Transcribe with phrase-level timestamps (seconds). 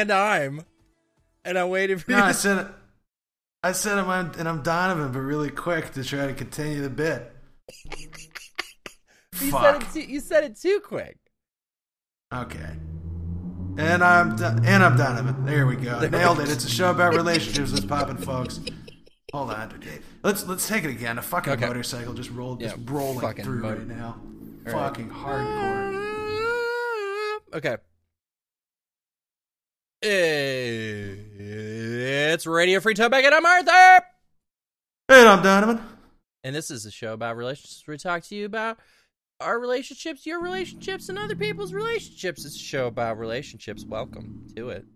[0.00, 0.62] and I'm,
[1.44, 2.22] and I waited for No, you.
[2.24, 2.68] I said
[3.62, 6.90] I said I'm on, and I'm Donovan, but really quick to try to continue the
[6.90, 7.32] bit.
[9.40, 9.62] You Fuck.
[9.62, 9.92] said it.
[10.06, 11.16] Too, you said it too quick.
[12.34, 12.76] Okay.
[13.78, 15.46] And I'm and I'm Donovan.
[15.46, 15.98] There we go.
[16.08, 16.50] Nailed it.
[16.50, 18.60] It's a show about relationships with poppin' folks.
[19.32, 19.80] Hold on.
[20.22, 21.16] Let's let's take it again.
[21.16, 21.66] A fucking Okay.
[21.66, 24.16] motorcycle just rolled, just rolling through motor- right now.
[24.66, 26.10] Fucking hardcore.
[27.54, 27.76] Okay.
[30.02, 31.18] Hey
[32.32, 34.06] it's Radio Free Tote Bag, and I'm Arthur.
[35.10, 35.82] And I'm Donovan.
[36.42, 37.86] And this is a show about relationships.
[37.86, 38.78] We talk to you about
[39.40, 42.46] our relationships, your relationships, and other people's relationships.
[42.46, 43.84] It's a show about relationships.
[43.84, 44.86] Welcome to it.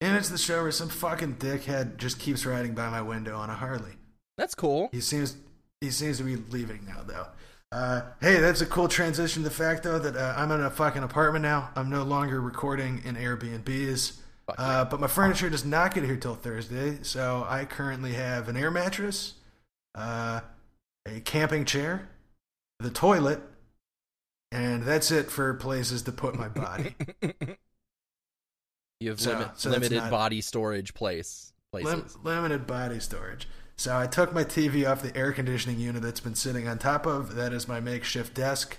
[0.00, 3.48] And it's the show where some fucking dickhead just keeps riding by my window on
[3.48, 3.92] a Harley.
[4.36, 4.88] That's cool.
[4.90, 5.36] He seems
[5.80, 7.28] he seems to be leaving now though.
[7.72, 9.42] Uh, hey, that's a cool transition.
[9.42, 11.70] The fact though that uh, I'm in a fucking apartment now.
[11.76, 14.18] I'm no longer recording in Airbnbs.
[14.58, 18.56] Uh, but my furniture does not get here till Thursday, so I currently have an
[18.56, 19.34] air mattress,
[19.94, 20.40] uh,
[21.06, 22.08] a camping chair,
[22.80, 23.40] the toilet,
[24.50, 26.94] and that's it for places to put my body.
[29.02, 32.16] You have So- limit, so limited not- body storage place places.
[32.16, 33.48] Lim- limited body storage.
[33.80, 37.06] So I took my TV off the air conditioning unit that's been sitting on top
[37.06, 37.34] of.
[37.34, 38.76] That is my makeshift desk.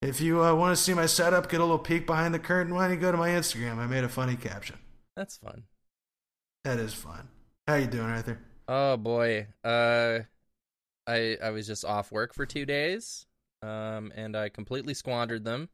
[0.00, 2.72] If you uh, want to see my setup, get a little peek behind the curtain.
[2.72, 3.78] Why don't you go to my Instagram?
[3.78, 4.76] I made a funny caption.
[5.16, 5.64] That's fun.
[6.62, 7.26] That is fun.
[7.66, 8.38] How you doing, Arthur?
[8.68, 9.48] Oh boy.
[9.64, 10.20] Uh
[11.04, 13.26] I I was just off work for 2 days.
[13.60, 15.68] Um and I completely squandered them.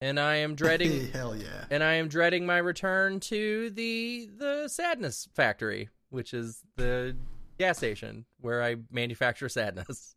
[0.00, 1.66] And I am dreading Hell yeah.
[1.70, 7.14] and I am dreading my return to the the sadness factory, which is the
[7.58, 10.14] gas station where I manufacture sadness.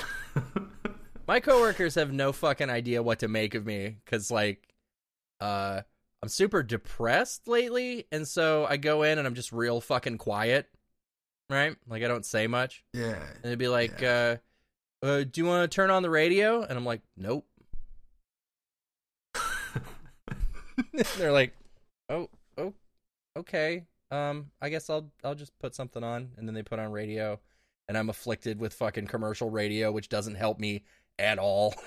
[1.26, 4.74] My coworkers have no fucking idea what to make of me cuz like
[5.40, 5.82] uh
[6.22, 10.68] I'm super depressed lately and so I go in and I'm just real fucking quiet.
[11.50, 11.76] Right?
[11.88, 12.84] Like I don't say much.
[12.92, 13.22] yeah.
[13.42, 14.36] And they'd be like, uh,
[15.02, 16.62] uh do you want to turn on the radio?
[16.62, 17.46] And I'm like, nope.
[21.16, 21.54] They're like,
[22.08, 22.74] oh, oh,
[23.36, 23.84] okay.
[24.10, 27.38] Um, I guess I'll I'll just put something on, and then they put on radio,
[27.88, 30.84] and I'm afflicted with fucking commercial radio, which doesn't help me
[31.18, 31.74] at all.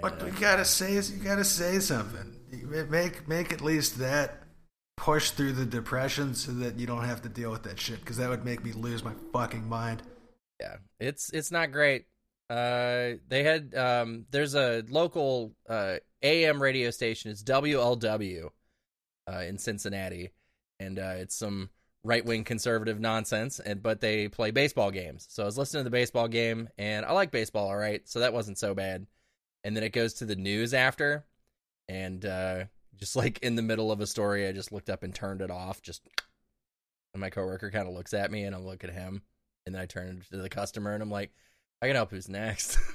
[0.00, 2.36] What we uh, gotta say is you gotta say something.
[2.90, 4.42] Make make at least that
[4.96, 8.00] push through the depression so that you don't have to deal with that shit.
[8.00, 10.02] Because that would make me lose my fucking mind.
[10.60, 12.06] yeah, it's it's not great.
[12.50, 17.30] Uh, they had um, there's a local uh AM radio station.
[17.30, 18.48] It's WLW,
[19.30, 20.32] uh, in Cincinnati,
[20.86, 21.70] and uh, it's some
[22.04, 23.60] right wing conservative nonsense.
[23.60, 25.26] And but they play baseball games.
[25.30, 28.06] So I was listening to the baseball game, and I like baseball, all right.
[28.08, 29.06] So that wasn't so bad.
[29.64, 31.24] And then it goes to the news after,
[31.88, 32.64] and uh,
[32.96, 35.50] just like in the middle of a story, I just looked up and turned it
[35.50, 35.82] off.
[35.82, 36.02] Just
[37.14, 39.22] and my coworker kind of looks at me, and I look at him,
[39.66, 41.30] and then I turn to the customer, and I'm like,
[41.80, 42.10] I can help.
[42.10, 42.78] Who's next?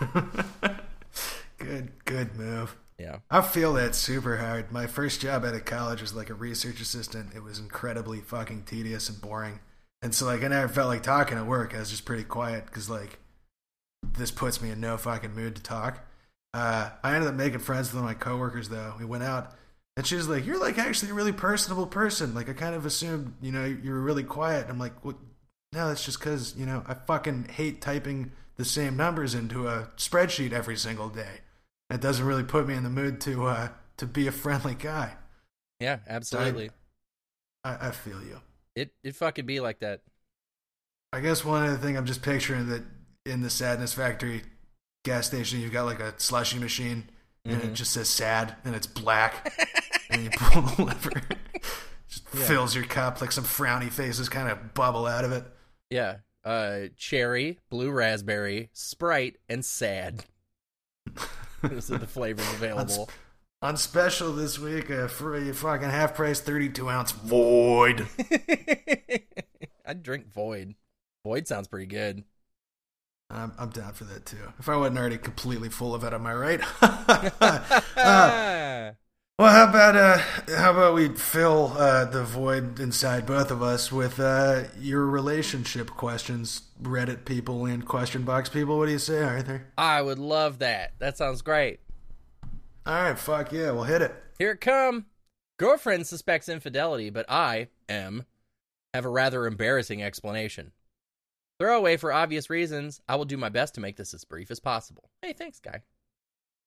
[1.58, 2.76] good, good move.
[3.02, 3.18] Yeah.
[3.30, 4.70] I feel that super hard.
[4.70, 7.34] My first job out of college was like a research assistant.
[7.34, 9.58] It was incredibly fucking tedious and boring.
[10.02, 11.74] And so, like, I never felt like talking at work.
[11.74, 13.18] I was just pretty quiet because, like,
[14.16, 16.04] this puts me in no fucking mood to talk.
[16.54, 18.94] Uh, I ended up making friends with one of my coworkers, though.
[18.98, 19.52] We went out,
[19.96, 22.34] and she was like, You're, like, actually a really personable person.
[22.34, 24.66] Like, I kind of assumed, you know, you were really quiet.
[24.68, 25.16] I'm like, what?
[25.72, 29.88] No, that's just because, you know, I fucking hate typing the same numbers into a
[29.96, 31.40] spreadsheet every single day.
[31.92, 35.14] It doesn't really put me in the mood to uh, to be a friendly guy.
[35.78, 36.70] Yeah, absolutely.
[37.64, 38.40] I, I feel you.
[38.74, 40.00] It it fucking be like that.
[41.12, 42.82] I guess one other thing I'm just picturing that
[43.26, 44.42] in the Sadness Factory
[45.04, 47.10] gas station, you've got like a slushy machine,
[47.44, 47.74] and it Mhm.
[47.74, 49.52] just says "sad" and it's black,
[50.10, 51.10] and you pull the lever,
[52.08, 52.44] just Yeah.
[52.46, 55.44] fills your cup like some frowny faces kind of bubble out of it.
[55.90, 56.18] Yeah.
[56.42, 60.24] Uh cherry, blue raspberry, Sprite, and sad.
[61.62, 63.08] Those are the flavors available.
[63.60, 68.08] On special this week, a free fucking half price 32 ounce void.
[69.86, 70.74] I'd drink Void.
[71.24, 72.24] Void sounds pretty good.
[73.30, 74.52] I'm, I'm down for that too.
[74.58, 76.60] If I wasn't already completely full of it, am I right?
[77.96, 78.92] Uh,
[79.38, 80.18] well, how about uh,
[80.56, 85.90] how about we fill uh, the void inside both of us with uh, your relationship
[85.90, 88.78] questions, Reddit people and question box people?
[88.78, 89.66] What do you say, Arthur?
[89.76, 90.92] I would love that.
[90.98, 91.80] That sounds great.
[92.84, 94.14] All right, fuck yeah, we'll hit it.
[94.38, 95.06] Here it come.
[95.58, 98.24] Girlfriend suspects infidelity, but I, M,
[98.92, 100.72] have a rather embarrassing explanation.
[101.60, 104.58] Throwaway for obvious reasons, I will do my best to make this as brief as
[104.58, 105.10] possible.
[105.22, 105.82] Hey, thanks, guy.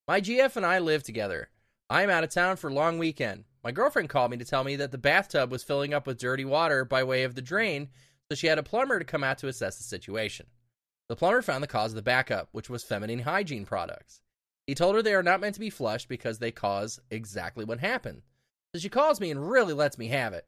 [0.07, 1.50] My GF and I live together.
[1.89, 3.43] I am out of town for a long weekend.
[3.63, 6.45] My girlfriend called me to tell me that the bathtub was filling up with dirty
[6.45, 7.89] water by way of the drain,
[8.27, 10.47] so she had a plumber to come out to assess the situation.
[11.09, 14.21] The plumber found the cause of the backup, which was feminine hygiene products.
[14.65, 17.79] He told her they are not meant to be flushed because they cause exactly what
[17.79, 18.23] happened.
[18.73, 20.47] So she calls me and really lets me have it.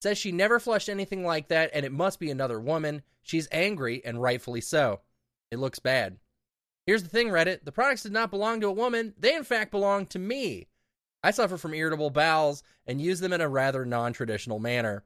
[0.00, 3.02] Says she never flushed anything like that and it must be another woman.
[3.22, 5.00] She's angry and rightfully so.
[5.50, 6.16] It looks bad.
[6.86, 9.70] Here's the thing, Reddit the products did not belong to a woman, they in fact
[9.70, 10.68] belong to me.
[11.22, 15.04] I suffer from irritable bowels and use them in a rather non traditional manner.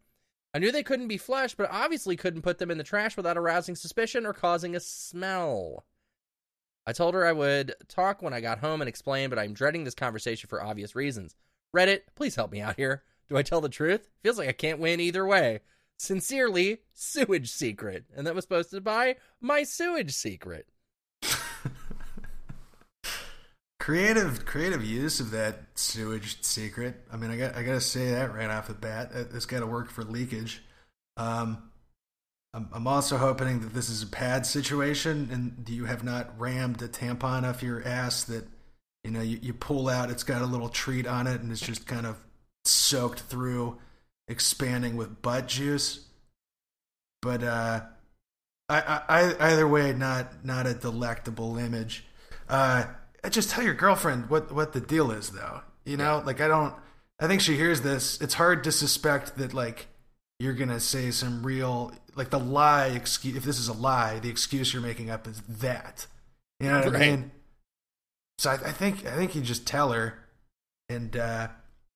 [0.55, 3.37] I knew they couldn't be flushed, but obviously couldn't put them in the trash without
[3.37, 5.85] arousing suspicion or causing a smell.
[6.87, 9.85] I told her I would talk when I got home and explain, but I'm dreading
[9.85, 11.35] this conversation for obvious reasons.
[11.75, 13.03] Reddit, please help me out here.
[13.29, 14.11] Do I tell the truth?
[14.23, 15.61] Feels like I can't win either way.
[15.97, 18.05] Sincerely, Sewage Secret.
[18.15, 20.69] And that was posted by My Sewage Secret.
[23.85, 26.95] Creative creative use of that sewage secret.
[27.13, 29.11] I mean, I got I got to say that right off the bat.
[29.13, 30.65] It's got to work for leakage.
[31.19, 31.71] Um,
[32.55, 36.89] I'm, also hoping that this is a pad situation and you have not rammed a
[36.89, 38.47] tampon up your ass that
[39.03, 40.11] you know you, you pull out.
[40.11, 42.17] It's got a little treat on it and it's just kind of
[42.65, 43.77] soaked through,
[44.29, 46.07] expanding with butt juice.
[47.21, 47.83] But uh,
[48.71, 52.07] I, I, either way, not not a delectable image.
[52.49, 52.85] Uh,
[53.29, 55.62] just tell your girlfriend what what the deal is, though.
[55.85, 56.25] You know, yeah.
[56.25, 56.75] like I don't.
[57.21, 58.21] I think she hears this.
[58.21, 59.87] It's hard to suspect that like
[60.38, 63.37] you're gonna say some real like the lie excuse.
[63.37, 66.06] If this is a lie, the excuse you're making up is that.
[66.61, 67.03] You know what right.
[67.03, 67.31] I mean?
[68.38, 70.19] So I, I, think I think you just tell her,
[70.88, 71.49] and uh,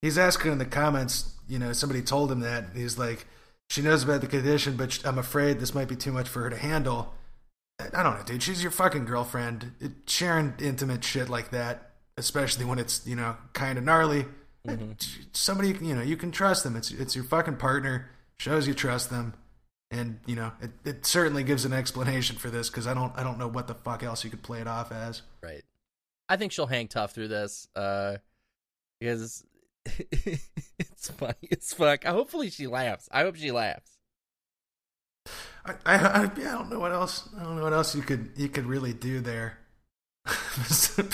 [0.03, 1.35] he's asking in the comments.
[1.49, 3.27] You know, somebody told him that he's like,
[3.71, 6.51] she knows about the condition, but I'm afraid this might be too much for her
[6.51, 7.15] to handle.
[7.79, 8.43] I don't know, dude.
[8.43, 9.73] She's your fucking girlfriend.
[9.81, 14.27] It, sharing intimate shit like that, especially when it's you know kind of gnarly.
[14.67, 14.93] Mm-hmm.
[15.33, 16.77] Somebody you know you can trust them.
[16.77, 18.11] It's it's your fucking partner.
[18.39, 19.35] Shows you trust them,
[19.91, 23.23] and you know it, it certainly gives an explanation for this because I don't I
[23.23, 25.23] don't know what the fuck else you could play it off as.
[25.43, 25.63] Right.
[26.29, 28.17] I think she'll hang tough through this uh,
[29.01, 29.45] because
[29.87, 32.05] it's funny as fuck.
[32.05, 33.09] Hopefully she laughs.
[33.11, 33.98] I hope she laughs.
[35.65, 37.29] I, I, I, don't know what else.
[37.39, 39.59] I don't know what else you could you could really do there.
[40.61, 41.07] it's, a,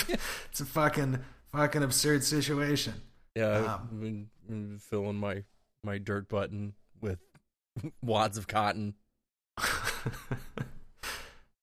[0.51, 1.19] it's, a, fucking
[1.51, 2.93] fucking absurd situation.
[3.35, 5.43] Yeah, um, been, been filling my
[5.83, 7.19] my dirt button with
[8.01, 8.95] wads of cotton.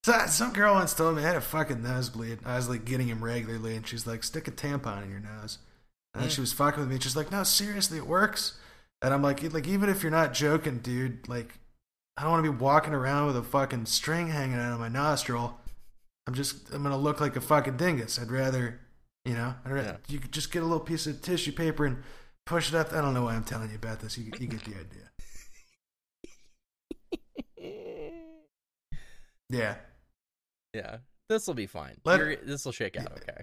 [0.04, 2.40] so, some girl once told me I had a fucking nosebleed.
[2.44, 5.58] I was like getting him regularly, and she's like, "Stick a tampon in your nose."
[6.14, 7.00] And she was fucking with me.
[7.00, 8.58] She's like, "No, seriously, it works."
[9.00, 11.58] And I'm like, "Like even if you're not joking, dude, like
[12.16, 14.88] I don't want to be walking around with a fucking string hanging out of my
[14.88, 15.58] nostril.
[16.26, 18.18] I'm just I'm gonna look like a fucking dingus.
[18.18, 18.80] I'd rather,
[19.24, 20.12] you know, I'd rather, yeah.
[20.12, 22.02] you could just get a little piece of tissue paper and
[22.46, 22.92] push it up.
[22.92, 24.18] I don't know why I'm telling you about this.
[24.18, 25.10] You you get the idea.
[29.50, 29.76] yeah.
[30.74, 30.98] Yeah.
[31.28, 31.96] This will be fine.
[32.04, 33.16] This will shake out yeah.
[33.16, 33.42] okay.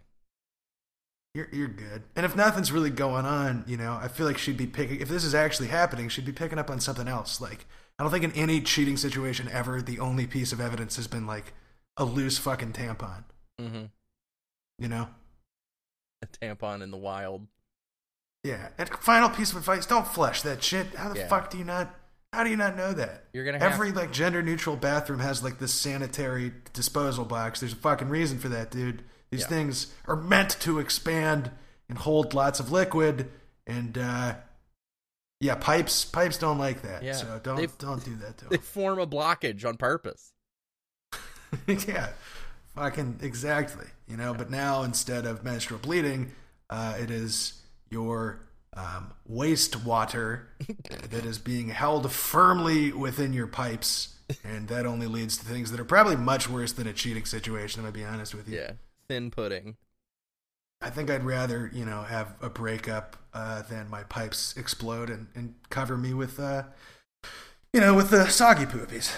[1.34, 2.03] You're you're good.
[2.15, 5.00] And if nothing's really going on, you know, I feel like she'd be picking.
[5.01, 7.41] If this is actually happening, she'd be picking up on something else.
[7.41, 7.65] Like
[8.00, 11.27] I don't think in any cheating situation ever, the only piece of evidence has been
[11.27, 11.53] like
[11.98, 13.25] a loose fucking tampon.
[13.60, 13.86] Mm-hmm.
[14.77, 15.10] You know,
[16.22, 17.46] a tampon in the wild.
[18.46, 18.70] Yeah.
[18.77, 20.96] And final piece of advice: don't flush that shit.
[20.96, 21.27] How the yeah.
[21.27, 21.94] fuck do you not?
[22.32, 23.25] How do you not know that?
[23.34, 27.60] You're gonna every like gender neutral bathroom has like this sanitary disposal box.
[27.60, 29.03] There's a fucking reason for that, dude.
[29.29, 29.48] These yeah.
[29.48, 31.51] things are meant to expand
[31.89, 33.29] and hold lots of liquid,
[33.68, 34.36] and uh,
[35.39, 37.03] yeah, pipes pipes don't like that.
[37.03, 37.13] Yeah.
[37.13, 38.51] So don't they, don't do that to them.
[38.51, 40.34] They form a blockage on purpose.
[41.67, 42.10] yeah,
[42.75, 43.88] fucking exactly.
[44.08, 44.38] You know, yeah.
[44.38, 46.31] but now instead of menstrual bleeding,
[46.69, 48.41] uh, it is your
[48.75, 50.41] um, wastewater
[51.10, 55.79] that is being held firmly within your pipes, and that only leads to things that
[55.79, 57.79] are probably much worse than a cheating situation.
[57.79, 58.58] I'm gonna be honest with you.
[58.58, 58.72] Yeah,
[59.08, 59.77] thin pudding.
[60.81, 65.27] I think I'd rather, you know, have a breakup uh, than my pipes explode and,
[65.36, 66.63] and cover me with, uh,
[67.74, 69.13] you know, with the soggy poopies.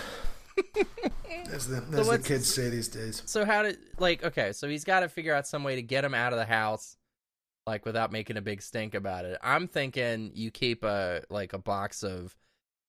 [1.51, 3.21] as the, as so the kids say these days.
[3.25, 4.51] So how did like okay?
[4.53, 6.97] So he's got to figure out some way to get him out of the house,
[7.67, 9.37] like without making a big stink about it.
[9.41, 12.35] I'm thinking you keep a like a box of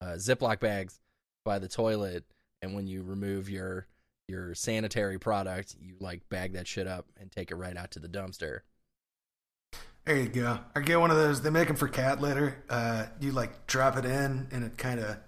[0.00, 0.98] uh, Ziploc bags
[1.44, 2.24] by the toilet,
[2.62, 3.86] and when you remove your
[4.28, 7.98] your sanitary product, you like bag that shit up and take it right out to
[7.98, 8.60] the dumpster.
[10.04, 10.58] There you go.
[10.74, 11.42] I get one of those.
[11.42, 12.64] They make them for cat litter.
[12.68, 15.18] Uh, you like drop it in, and it kind of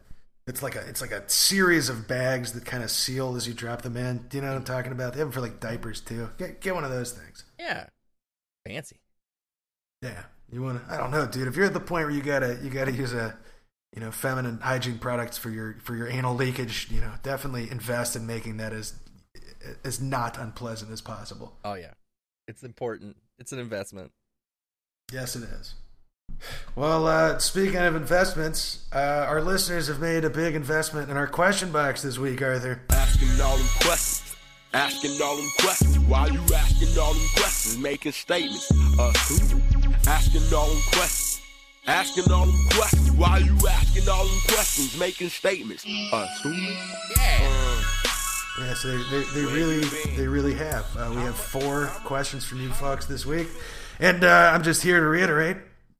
[0.47, 3.55] it's like a it's like a series of bags that kind of seal as you
[3.55, 4.27] drop them in.
[4.29, 5.13] Do you know what I'm talking about?
[5.13, 6.31] They have them for like diapers too.
[6.39, 7.45] Get get one of those things.
[7.59, 7.87] Yeah,
[8.67, 9.01] fancy.
[10.03, 10.93] Yeah, you want to?
[10.93, 11.47] I don't know, dude.
[11.47, 13.39] If you're at the point where you gotta you gotta use a
[13.95, 18.17] you know feminine hygiene products for your for your anal leakage, you know, definitely invest
[18.17, 18.95] in making that as
[19.85, 21.57] as not unpleasant as possible.
[21.65, 21.93] Oh yeah,
[22.49, 23.17] it's important.
[23.39, 24.11] It's an investment.
[25.13, 25.75] Yes, it is.
[26.75, 31.27] Well, uh, speaking of investments, uh, our listeners have made a big investment in our
[31.27, 32.83] question box this week, Arthur.
[32.91, 34.37] Asking all them questions.
[34.73, 35.99] Asking all them questions.
[36.01, 37.79] Why you asking all them questions?
[37.79, 38.71] Making statements.
[38.99, 39.61] Uh, who?
[40.11, 41.24] Asking all them questions.
[41.87, 43.11] Asking all them questions.
[43.13, 44.99] Why you asking all them questions?
[44.99, 45.85] Making statements.
[46.13, 46.53] Uh, who?
[46.53, 47.83] Yeah.
[48.61, 49.81] Yeah, so they, they, they really
[50.17, 50.87] they really have.
[50.97, 53.49] Uh, we have four questions from you folks this week,
[53.99, 55.57] and uh, I'm just here to reiterate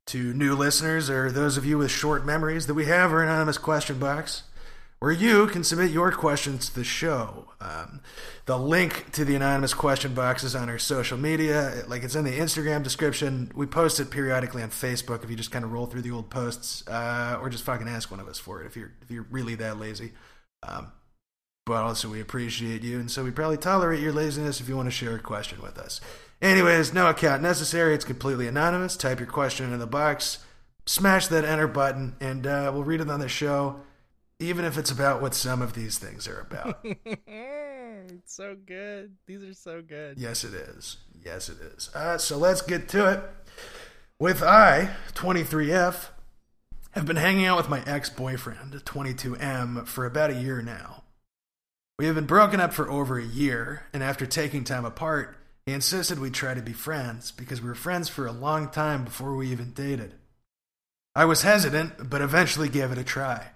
[0.07, 3.57] to new listeners or those of you with short memories that we have our anonymous
[3.57, 4.43] question box
[4.99, 7.51] where you can submit your questions to the show.
[7.59, 8.01] Um,
[8.45, 11.83] the link to the anonymous question box is on our social media.
[11.87, 13.51] Like it's in the Instagram description.
[13.55, 16.29] We post it periodically on Facebook if you just kind of roll through the old
[16.29, 19.27] posts, uh, or just fucking ask one of us for it if you're if you're
[19.29, 20.13] really that lazy.
[20.63, 20.91] Um,
[21.65, 24.87] but also we appreciate you, and so we probably tolerate your laziness if you want
[24.87, 25.99] to share a question with us.
[26.41, 27.95] Anyways, no account necessary.
[27.95, 28.95] It's completely anonymous.
[28.95, 30.39] Type your question in the box,
[30.85, 33.79] smash that enter button, and uh, we'll read it on the show,
[34.39, 36.79] even if it's about what some of these things are about.
[36.83, 39.13] it's so good.
[39.27, 40.17] These are so good.
[40.17, 40.97] yes, it is.
[41.23, 41.89] Yes, it is.
[41.95, 43.21] Uh, so let's get to it.
[44.19, 46.09] With I, 23F,
[46.91, 51.03] have been hanging out with my ex boyfriend, 22M, for about a year now.
[51.97, 55.73] We have been broken up for over a year, and after taking time apart, he
[55.73, 59.35] insisted we try to be friends because we were friends for a long time before
[59.35, 60.13] we even dated.
[61.15, 63.47] I was hesitant, but eventually gave it a try.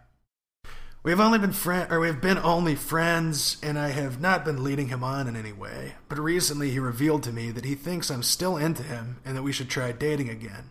[1.10, 4.46] We have only been friend, or we have been only friends, and I have not
[4.46, 5.96] been leading him on in any way.
[6.08, 9.42] But recently, he revealed to me that he thinks I'm still into him and that
[9.42, 10.70] we should try dating again.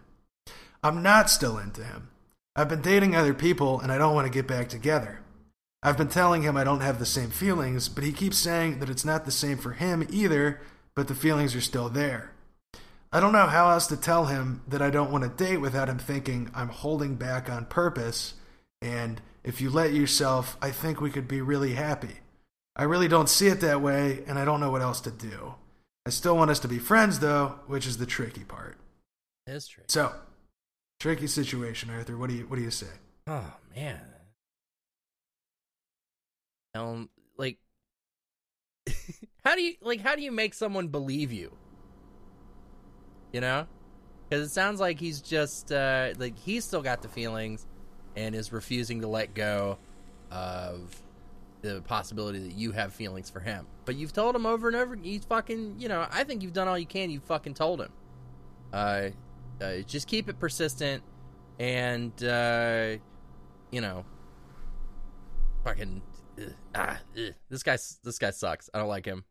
[0.80, 2.11] I'm not still into him.
[2.54, 5.18] I've been dating other people, and I don't want to get back together.
[5.83, 8.88] I've been telling him I don't have the same feelings, but he keeps saying that
[8.88, 10.61] it's not the same for him either,
[10.95, 12.30] but the feelings are still there.
[13.12, 15.88] I don't know how else to tell him that I don't want to date without
[15.88, 18.35] him thinking I'm holding back on purpose,
[18.80, 22.16] and if you let yourself, I think we could be really happy.
[22.76, 25.54] I really don't see it that way, and I don't know what else to do.
[26.07, 28.76] I still want us to be friends, though, which is the tricky part.
[29.47, 29.85] Is true.
[29.88, 30.12] So,
[31.00, 32.16] tricky situation, Arthur.
[32.16, 32.87] What do you what do you say?
[33.26, 34.00] Oh man.
[36.75, 37.59] Um, like,
[39.45, 40.00] how do you like?
[40.00, 41.52] How do you make someone believe you?
[43.33, 43.66] You know,
[44.28, 47.66] because it sounds like he's just uh like he's still got the feelings
[48.16, 49.78] and is refusing to let go
[50.30, 51.02] of
[51.62, 53.66] the possibility that you have feelings for him.
[53.84, 54.96] But you've told him over and over.
[54.96, 55.76] He's fucking.
[55.78, 57.10] You know, I think you've done all you can.
[57.10, 57.92] You fucking told him.
[58.72, 59.08] Uh,
[59.60, 61.02] uh just keep it persistent,
[61.58, 62.96] and uh,
[63.70, 64.04] you know,
[65.64, 66.02] fucking
[66.40, 67.34] ugh, ah, ugh.
[67.48, 68.70] this guy this guy sucks.
[68.72, 69.24] I don't like him.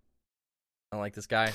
[0.91, 1.51] I don't like this guy.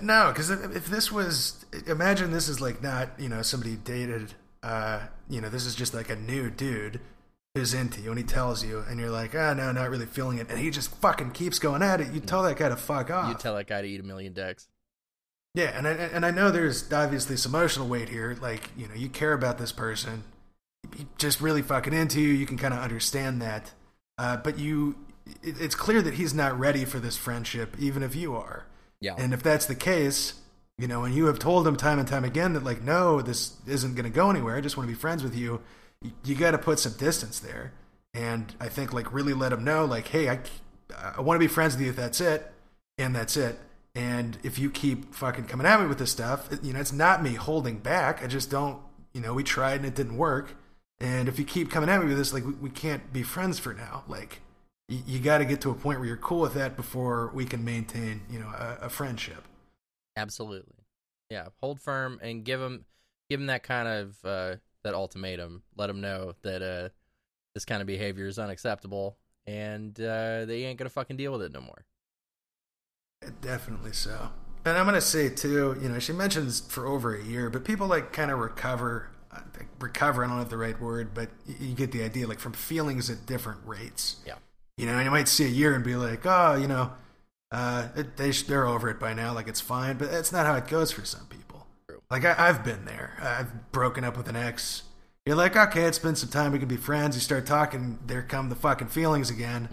[0.00, 4.32] No, because if this was, imagine this is like not, you know, somebody dated,
[4.66, 6.98] uh, you know, this is just like a new dude
[7.54, 10.38] who's into you and he tells you and you're like, ah, no, not really feeling
[10.38, 10.50] it.
[10.50, 12.12] And he just fucking keeps going at it.
[12.12, 13.28] You tell that guy to fuck off.
[13.28, 14.66] You tell that guy to eat a million dicks.
[15.54, 18.36] Yeah, and I, and I know there's obviously some emotional weight here.
[18.42, 20.24] Like, you know, you care about this person,
[20.96, 22.28] he just really fucking into you.
[22.28, 23.70] You can kind of understand that,
[24.18, 24.96] uh, but you,
[25.44, 28.66] it, it's clear that he's not ready for this friendship, even if you are.
[29.00, 29.14] Yeah.
[29.16, 30.34] And if that's the case,
[30.78, 33.56] you know, and you have told him time and time again that like, no, this
[33.66, 34.56] isn't going to go anywhere.
[34.56, 35.60] I just want to be friends with you.
[36.02, 37.72] You, you got to put some distance there,
[38.12, 40.40] and I think like really let him know like, hey, I,
[41.16, 41.90] I want to be friends with you.
[41.90, 42.52] If That's it,
[42.98, 43.58] and that's it.
[43.94, 47.22] And if you keep fucking coming at me with this stuff, you know, it's not
[47.22, 48.22] me holding back.
[48.22, 48.78] I just don't,
[49.14, 50.54] you know, we tried and it didn't work.
[51.00, 53.58] And if you keep coming at me with this, like, we, we can't be friends
[53.58, 54.04] for now.
[54.06, 54.40] Like,
[54.88, 57.46] you, you got to get to a point where you're cool with that before we
[57.46, 59.44] can maintain, you know, a, a friendship.
[60.16, 60.84] Absolutely.
[61.30, 61.48] Yeah.
[61.60, 62.84] Hold firm and give them
[63.28, 65.62] give them that kind of uh that ultimatum.
[65.76, 66.88] Let them know that uh
[67.54, 71.52] this kind of behavior is unacceptable and uh they ain't gonna fucking deal with it
[71.52, 71.84] no more.
[73.40, 74.30] Definitely so.
[74.64, 77.86] And I'm gonna say too, you know, she mentions for over a year, but people
[77.86, 79.10] like kind of recover.
[79.80, 80.24] Recover.
[80.24, 82.26] I don't have the right word, but you get the idea.
[82.26, 84.16] Like from feelings at different rates.
[84.26, 84.36] Yeah.
[84.78, 86.92] You know, and you might see a year and be like, oh, you know,
[87.52, 89.32] uh, it, they they're over it by now.
[89.32, 91.66] Like it's fine, but that's not how it goes for some people.
[92.10, 93.16] Like I, I've been there.
[93.20, 94.82] I've broken up with an ex.
[95.24, 96.52] You're like, okay, it's been some time.
[96.52, 97.16] We can be friends.
[97.16, 97.98] You start talking.
[98.06, 99.68] There come the fucking feelings again,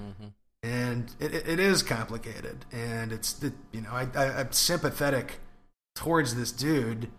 [0.64, 2.66] and it, it, is complicated.
[2.72, 5.40] And it's it, you know I, I I'm sympathetic
[5.96, 7.10] towards this dude.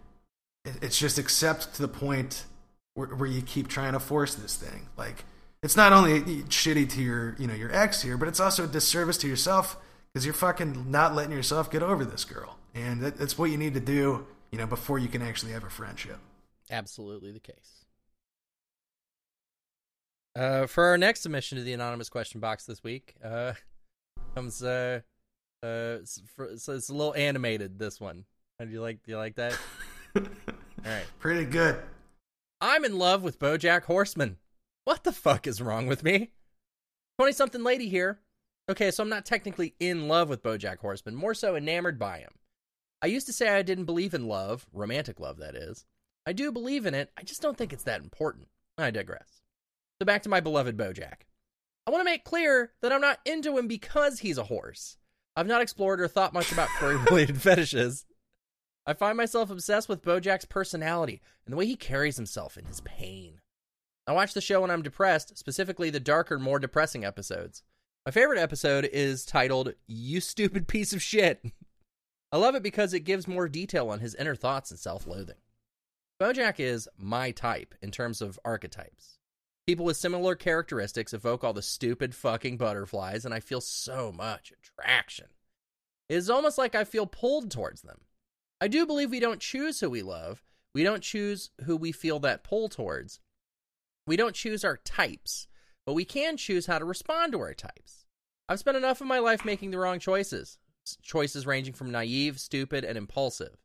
[0.64, 2.44] It, it's just accept to the point
[2.94, 4.88] where, where you keep trying to force this thing.
[4.96, 5.24] Like
[5.62, 8.68] it's not only shitty to your you know your ex here, but it's also a
[8.68, 9.76] disservice to yourself
[10.14, 13.58] because you're fucking not letting yourself get over this girl, and that, that's what you
[13.58, 14.26] need to do.
[14.52, 16.18] You know before you can actually have a friendship.
[16.70, 17.84] Absolutely the case.
[20.36, 23.52] Uh, for our next submission to the anonymous question box this week, uh,
[24.34, 25.00] comes uh,
[25.62, 25.98] uh,
[26.34, 27.78] for, so it's a little animated.
[27.78, 28.24] This one,
[28.60, 29.02] do you like?
[29.02, 29.58] Do you like that?
[30.16, 30.22] All
[30.84, 31.04] right.
[31.18, 31.76] Pretty good.
[32.60, 34.36] I'm in love with BoJack Horseman.
[34.84, 36.30] What the fuck is wrong with me?
[37.18, 38.20] 20 something lady here.
[38.68, 42.30] Okay, so I'm not technically in love with BoJack Horseman, more so enamored by him.
[43.02, 45.84] I used to say I didn't believe in love, romantic love that is.
[46.26, 48.48] I do believe in it, I just don't think it's that important.
[48.78, 49.42] I digress.
[50.00, 51.26] So back to my beloved BoJack.
[51.86, 54.96] I want to make clear that I'm not into him because he's a horse.
[55.36, 58.06] I've not explored or thought much about furry related fetishes.
[58.86, 62.80] I find myself obsessed with Bojack's personality and the way he carries himself in his
[62.80, 63.40] pain.
[64.06, 67.62] I watch the show when I'm depressed, specifically the darker, more depressing episodes.
[68.06, 71.42] My favorite episode is titled You Stupid Piece of Shit.
[72.30, 75.38] I love it because it gives more detail on his inner thoughts and self loathing.
[76.20, 79.20] Bojack is my type in terms of archetypes.
[79.66, 84.52] People with similar characteristics evoke all the stupid fucking butterflies, and I feel so much
[84.52, 85.28] attraction.
[86.10, 88.02] It is almost like I feel pulled towards them.
[88.60, 90.44] I do believe we don't choose who we love.
[90.74, 93.20] We don't choose who we feel that pull towards.
[94.06, 95.46] We don't choose our types,
[95.86, 98.06] but we can choose how to respond to our types.
[98.48, 100.58] I've spent enough of my life making the wrong choices,
[101.02, 103.56] choices ranging from naive, stupid, and impulsive.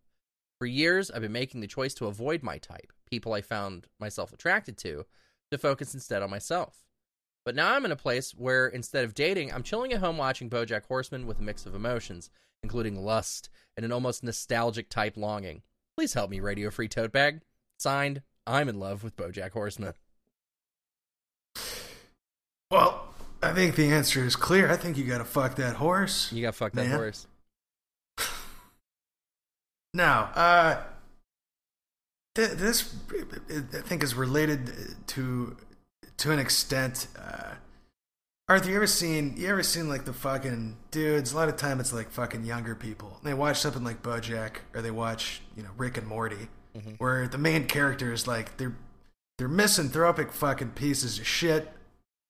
[0.57, 4.33] For years, I've been making the choice to avoid my type, people I found myself
[4.33, 5.05] attracted to,
[5.51, 6.85] to focus instead on myself.
[7.45, 10.49] But now I'm in a place where instead of dating, I'm chilling at home watching
[10.49, 12.29] Bojack Horseman with a mix of emotions,
[12.61, 15.61] including lust and an almost nostalgic type longing.
[15.97, 17.41] Please help me, Radio Free Tote Bag.
[17.77, 19.93] Signed, I'm in love with Bojack Horseman.
[22.71, 23.07] Well,
[23.41, 24.69] I think the answer is clear.
[24.69, 26.31] I think you got to fuck that horse.
[26.31, 26.97] You got fucked that Man.
[26.97, 27.27] horse.
[29.91, 30.83] Now, uh,
[32.35, 32.95] th- this
[33.49, 34.71] I think is related
[35.07, 35.57] to
[36.17, 37.07] to an extent.
[37.17, 37.55] Uh,
[38.47, 41.31] Arthur, you ever seen you ever seen like the fucking dudes?
[41.33, 43.19] A lot of time it's like fucking younger people.
[43.23, 46.49] They watch something like BoJack or they watch you know Rick and Morty,
[46.99, 48.75] where the main character is like they're
[49.39, 51.71] they're misanthropic fucking pieces of shit.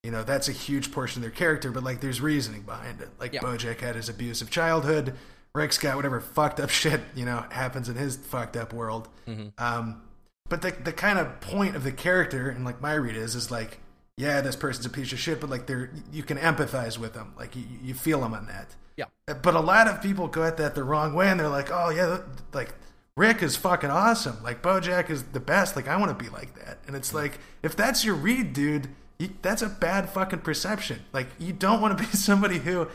[0.04, 3.10] You know that's a huge portion of their character, but like there's reasoning behind it.
[3.20, 3.42] Like Yeah.
[3.42, 5.16] BoJack had his abusive childhood.
[5.54, 9.10] Rick's got whatever fucked up shit you know happens in his fucked up world.
[9.28, 9.50] Mm-hmm.
[9.58, 10.02] Um,
[10.48, 13.52] but the the kind of point of the character and like my read is is
[13.52, 13.80] like
[14.18, 17.34] yeah this person's a piece of shit, but like they're you can empathize with them,
[17.38, 18.76] like you you feel them on that.
[18.96, 19.06] Yeah.
[19.28, 21.72] Uh, but a lot of people go at that the wrong way, and they're like,
[21.72, 22.20] oh yeah,
[22.54, 22.74] like
[23.16, 24.42] Rick is fucking awesome.
[24.44, 25.76] Like BoJack is the best.
[25.76, 26.80] Like I want to be like that.
[26.88, 27.18] And it's mm-hmm.
[27.18, 28.88] like if that's your read, dude,
[29.20, 31.02] you, that's a bad fucking perception.
[31.14, 32.88] Like you don't want to be somebody who.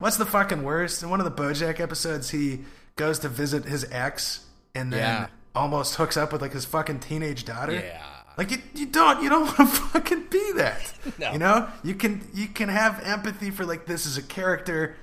[0.00, 1.02] What's the fucking worst?
[1.02, 2.60] In one of the BoJack episodes, he
[2.94, 5.26] goes to visit his ex, and then Yeah.
[5.56, 7.72] almost hooks up with like his fucking teenage daughter.
[7.74, 8.00] Yeah.
[8.36, 10.92] Like you, you don't you don't want to fucking be that.
[11.18, 11.32] No.
[11.32, 14.94] You know, you can you can have empathy for like this is a character,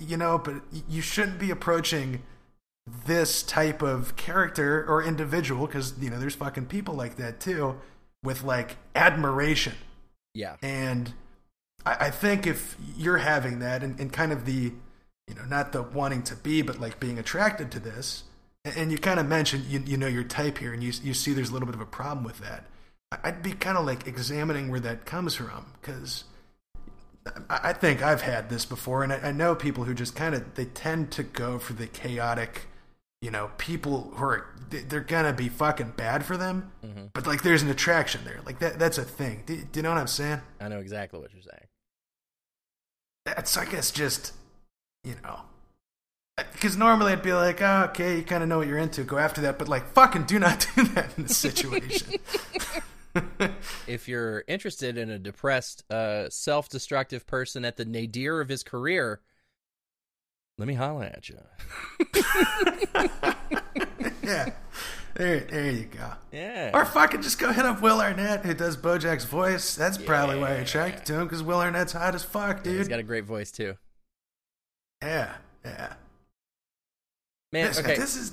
[0.00, 0.56] you know, but
[0.88, 2.22] you shouldn't be approaching
[3.06, 7.76] this type of character or individual because you know there's fucking people like that too
[8.24, 9.72] with like admiration
[10.34, 10.56] Yeah.
[10.62, 11.12] and
[11.84, 14.72] I, I think if you're having that and, and kind of the,
[15.28, 18.24] you know, not the wanting to be, but like being attracted to this,
[18.64, 21.32] and, you kind of mentioned you, you know your type here, and you you see
[21.32, 22.66] there's a little bit of a problem with that.
[23.24, 26.24] I'd be kind of like examining where that comes from because.
[27.48, 30.34] I I think I've had this before, and I, I know people who just kind
[30.34, 32.68] of they tend to go for the chaotic,
[33.22, 36.72] you know, people who are they- they're gonna be fucking bad for them,
[37.14, 39.44] but like there's an attraction there, like that that's a thing.
[39.46, 40.42] Do, do you know what I'm saying?
[40.60, 41.66] I know exactly what you're saying.
[43.24, 44.32] that's I guess just
[45.04, 45.40] you know
[46.52, 49.18] because normally I'd be like, oh, okay, you kind of know what you're into, go
[49.18, 52.14] after that, but like, fucking do not do that in this situation.
[53.86, 59.20] If you're interested in a depressed, uh, self-destructive person at the nadir of his career,
[60.58, 61.38] let me holla at you.
[64.22, 64.50] yeah,
[65.14, 66.12] there, there you go.
[66.32, 66.70] Yeah.
[66.74, 69.74] Or fucking just go hit up Will Arnett, who does BoJack's voice.
[69.74, 72.78] That's probably why you're attracted to him, because Will Arnett's hot as fuck, dude.
[72.78, 73.74] He's got a great voice too.
[75.02, 75.34] yeah,
[75.64, 75.94] yeah.
[77.52, 77.96] Man, This, okay.
[77.96, 78.32] this is.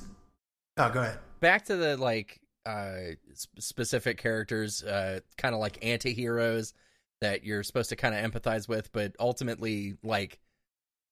[0.77, 1.17] Oh, go ahead.
[1.41, 3.15] back to the like uh
[3.59, 6.73] specific characters, uh kind of like anti-heroes
[7.21, 10.39] that you're supposed to kind of empathize with, but ultimately like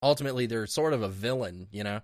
[0.01, 2.01] ultimately they're sort of a villain, you know.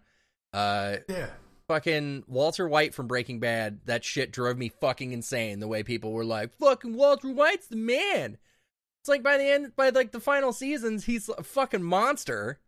[0.54, 1.30] Uh Yeah.
[1.68, 5.60] fucking Walter White from Breaking Bad, that shit drove me fucking insane.
[5.60, 8.38] The way people were like, "Fucking Walter White's the man."
[9.02, 12.60] It's like by the end, by like the final seasons, he's a fucking monster,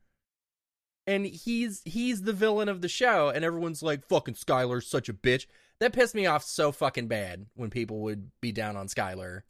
[1.07, 5.13] and he's he's the villain of the show, and everyone's like, "Fucking Skyler's such a
[5.13, 5.45] bitch."
[5.79, 9.41] That pissed me off so fucking bad when people would be down on Skyler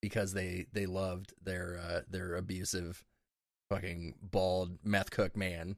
[0.00, 3.04] because they they loved their uh their abusive
[3.74, 5.76] fucking bald meth cook man.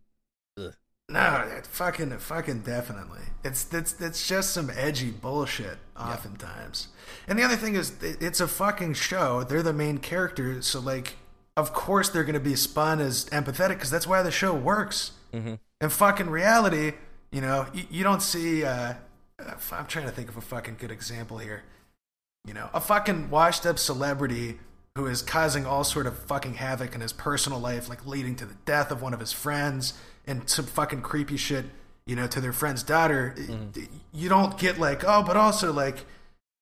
[0.58, 0.74] Ugh.
[1.08, 3.20] No, it fucking, fucking definitely.
[3.44, 6.88] It's it's it's just some edgy bullshit oftentimes.
[7.28, 9.44] And the other thing is, it's a fucking show.
[9.44, 11.16] They're the main characters, so like,
[11.56, 15.12] of course they're gonna be spun as empathetic because that's why the show works.
[15.34, 15.54] Mm-hmm.
[15.82, 16.92] In fucking reality,
[17.30, 18.64] you know, you, you don't see.
[18.64, 18.94] Uh,
[19.38, 21.64] uh, I'm trying to think of a fucking good example here.
[22.46, 24.58] You know, a fucking washed up celebrity
[24.96, 28.46] who is causing all sort of fucking havoc in his personal life, like leading to
[28.46, 31.64] the death of one of his friends and some fucking creepy shit,
[32.06, 33.34] you know, to their friend's daughter.
[33.36, 33.86] Mm-hmm.
[34.12, 36.04] You don't get like, oh, but also like,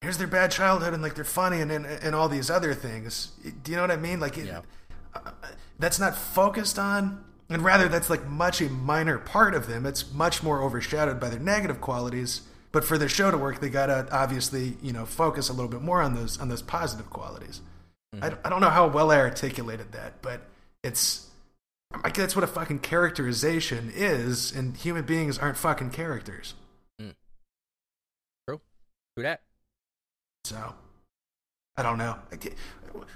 [0.01, 3.33] here's their bad childhood and like they're funny and and, and all these other things.
[3.63, 4.19] Do you know what I mean?
[4.19, 4.63] Like, it, Yeah.
[5.15, 5.31] Uh,
[5.79, 10.11] that's not focused on and rather that's like much a minor part of them it's
[10.13, 14.07] much more overshadowed by their negative qualities but for their show to work they gotta
[14.11, 17.61] obviously you know focus a little bit more on those on those positive qualities
[18.21, 20.43] I, I don't know how well i articulated that but
[20.83, 21.29] it's
[22.03, 26.55] like that's what a fucking characterization is and human beings aren't fucking characters.
[28.49, 28.61] True.
[29.17, 29.41] Who dat?
[30.45, 30.75] so
[31.77, 32.19] i don't know.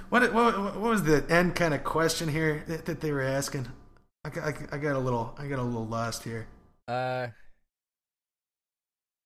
[0.08, 3.66] What what, what was the end kind of question here that, that they were asking?
[4.24, 6.46] I got, I, I got a little i got a little lost here.
[6.88, 7.28] Uh,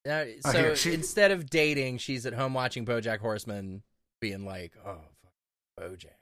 [0.08, 3.82] uh, Oh, so here, she- instead of dating, she's at home watching BoJack Horseman,
[4.20, 4.96] being like, "Oh,
[5.80, 6.20] BoJack."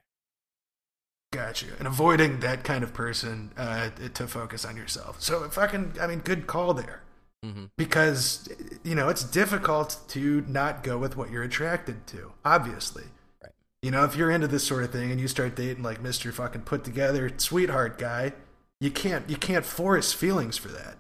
[1.31, 1.69] Got you.
[1.79, 5.21] And avoiding that kind of person uh, to focus on yourself.
[5.21, 7.03] So fucking, I mean, good call there.
[7.45, 7.67] Mm-hmm.
[7.77, 8.49] Because,
[8.83, 13.05] you know, it's difficult to not go with what you're attracted to, obviously.
[13.43, 13.53] Right.
[13.83, 16.33] You know, if you're into this sort of thing and you start dating like Mr.
[16.33, 18.33] fucking put together sweetheart guy,
[18.81, 20.97] you can't you can't force feelings for that.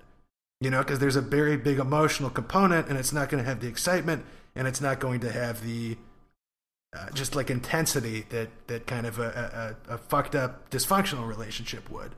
[0.61, 3.61] You know, because there's a very big emotional component and it's not going to have
[3.61, 5.97] the excitement and it's not going to have the
[6.97, 11.91] uh, just like intensity that that kind of a, a, a fucked up dysfunctional relationship
[11.91, 12.15] would.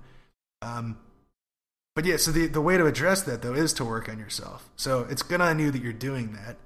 [0.63, 0.99] Um,
[1.95, 4.71] but yeah, so the the way to address that though is to work on yourself.
[4.77, 6.57] So it's good on you that you're doing that.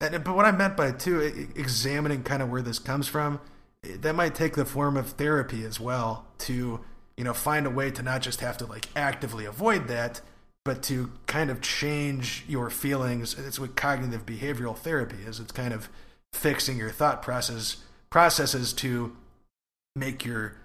[0.00, 3.40] And, but what I meant by too, e- examining kind of where this comes from,
[3.82, 6.26] that might take the form of therapy as well.
[6.38, 6.80] To
[7.20, 10.22] you know, find a way to not just have to like actively avoid that,
[10.64, 13.38] but to kind of change your feelings.
[13.38, 15.38] It's what cognitive behavioral therapy is.
[15.38, 15.90] It's kind of
[16.32, 19.16] fixing your thought process processes to
[19.96, 20.56] make your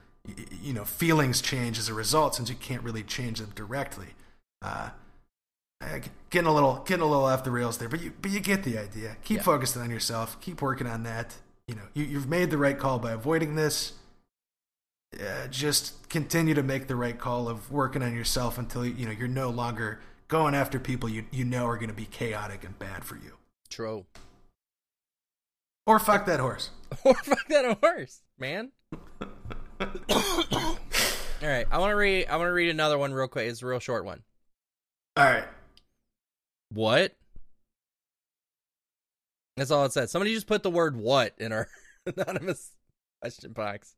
[0.62, 4.08] you know feelings change as a result since you can't really change them directly.
[4.62, 4.89] Uh
[5.82, 5.99] uh,
[6.30, 8.63] getting a little getting a little off the rails there but you but you get
[8.63, 9.17] the idea.
[9.23, 9.43] Keep Yeah.
[9.43, 10.39] focusing on yourself.
[10.41, 11.36] Keep working on that.
[11.67, 13.93] You know you, you've made the right call by avoiding this.
[15.19, 19.12] Uh, just continue to make the right call of working on yourself until you know
[19.12, 22.78] you're no longer going after people you you know are going to be chaotic and
[22.80, 23.34] bad for you.
[23.69, 24.06] True.
[25.86, 26.69] Or fuck that horse
[27.04, 28.71] or fuck that horse, man.
[29.82, 32.28] All right, I want to read.
[32.28, 33.48] I want to read another one real quick.
[33.50, 34.24] It's a real short one.
[35.17, 35.43] all right
[36.71, 37.13] What?
[39.58, 40.12] That's all it says.
[40.12, 41.67] Somebody just put the word "what" in our
[42.06, 42.71] anonymous
[43.21, 43.95] question box.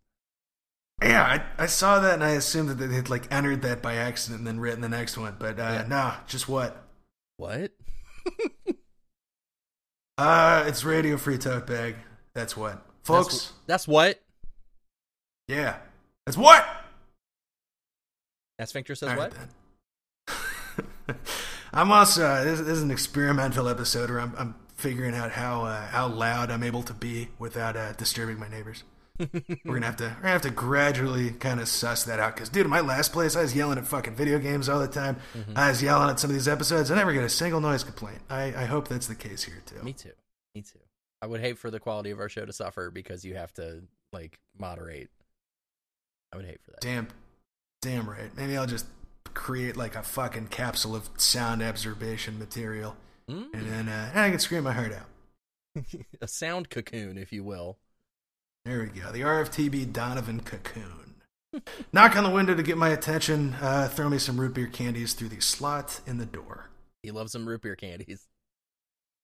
[1.01, 1.23] Yeah,
[1.57, 4.39] I, I saw that and I assumed that they had like entered that by accident
[4.39, 5.35] and then written the next one.
[5.39, 5.85] But uh, Yeah.
[5.87, 6.83] nah, just what?
[7.37, 7.71] What?
[10.17, 11.95] Uh, it's Radio Free Tote Bag.
[12.33, 13.27] That's what, folks.
[13.27, 14.19] That's, that's what.
[15.47, 15.75] yeah,
[16.25, 16.65] that's what.
[18.57, 19.33] That sphincter says All what?
[21.73, 25.65] I'm also uh, this, this is an experimental episode where I'm, I'm figuring out how
[25.65, 28.83] uh, how loud I'm able to be without uh, disturbing my neighbors.
[29.19, 32.35] We're gonna have to we're gonna have to gradually kind of suss that out.
[32.35, 34.87] Because dude, in my last place, I was yelling at fucking video games all the
[34.87, 35.17] time.
[35.35, 35.57] Mm-hmm.
[35.57, 36.91] I was yelling at some of these episodes.
[36.91, 38.19] I never get a single noise complaint.
[38.29, 39.83] I, I hope that's the case here too.
[39.83, 40.11] Me too.
[40.55, 40.79] Me too.
[41.21, 43.83] I would hate for the quality of our show to suffer because you have to
[44.13, 45.09] like moderate.
[46.31, 46.81] I would hate for that.
[46.81, 47.07] Damn,
[47.81, 48.35] damn right.
[48.35, 48.85] Maybe I'll just
[49.33, 52.95] create like a fucking capsule of sound absorption material,
[53.29, 53.53] Mm.
[53.53, 55.83] and then uh, I can scream my heart out.
[56.21, 57.77] a sound cocoon, if you will.
[58.67, 59.13] There we go.
[59.13, 61.15] The RFTB Donovan cocoon.
[61.93, 63.55] Knock on the window to get my attention.
[63.61, 66.69] Uh, throw me some root beer candies through the slot in the door.
[67.01, 68.27] He loves some root beer candies.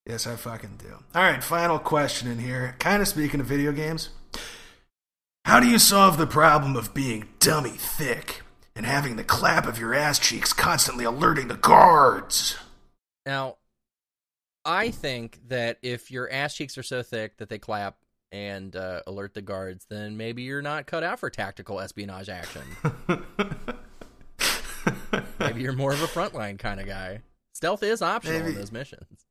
[0.06, 0.94] Yes, I fucking do.
[1.14, 2.78] All right, final question in here.
[2.80, 4.12] Kind of speaking of video games.
[5.44, 8.44] How do you solve the problem of being dummy thick
[8.78, 12.56] and having the clap of your ass cheeks constantly alerting the guards?
[13.26, 13.58] Now,
[14.64, 17.98] I think that if your ass cheeks are so thick that they clap
[18.34, 22.64] and uh, alert the guards, then maybe you're not cut out for tactical espionage action.
[25.40, 27.22] maybe you're more of a frontline kind of guy.
[27.54, 29.28] Stealth is optional in those missions.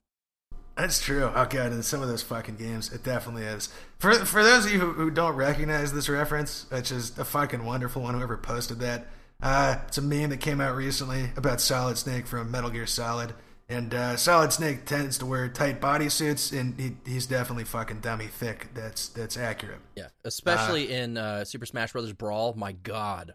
[0.77, 1.25] That's true.
[1.35, 3.69] Oh god, in some of those fucking games, it definitely is.
[3.99, 7.65] For for those of you who, who don't recognize this reference, which is a fucking
[7.65, 8.15] wonderful one.
[8.15, 9.09] Whoever posted that,
[9.43, 13.35] uh, it's a meme that came out recently about Solid Snake from Metal Gear Solid.
[13.73, 18.27] And uh, Solid Snake tends to wear tight bodysuits, and he, he's definitely fucking dummy
[18.27, 18.69] thick.
[18.75, 19.81] That's that's accurate.
[19.97, 22.53] Yeah, especially in uh, Super Smash Brothers Brawl.
[22.53, 23.35] My God.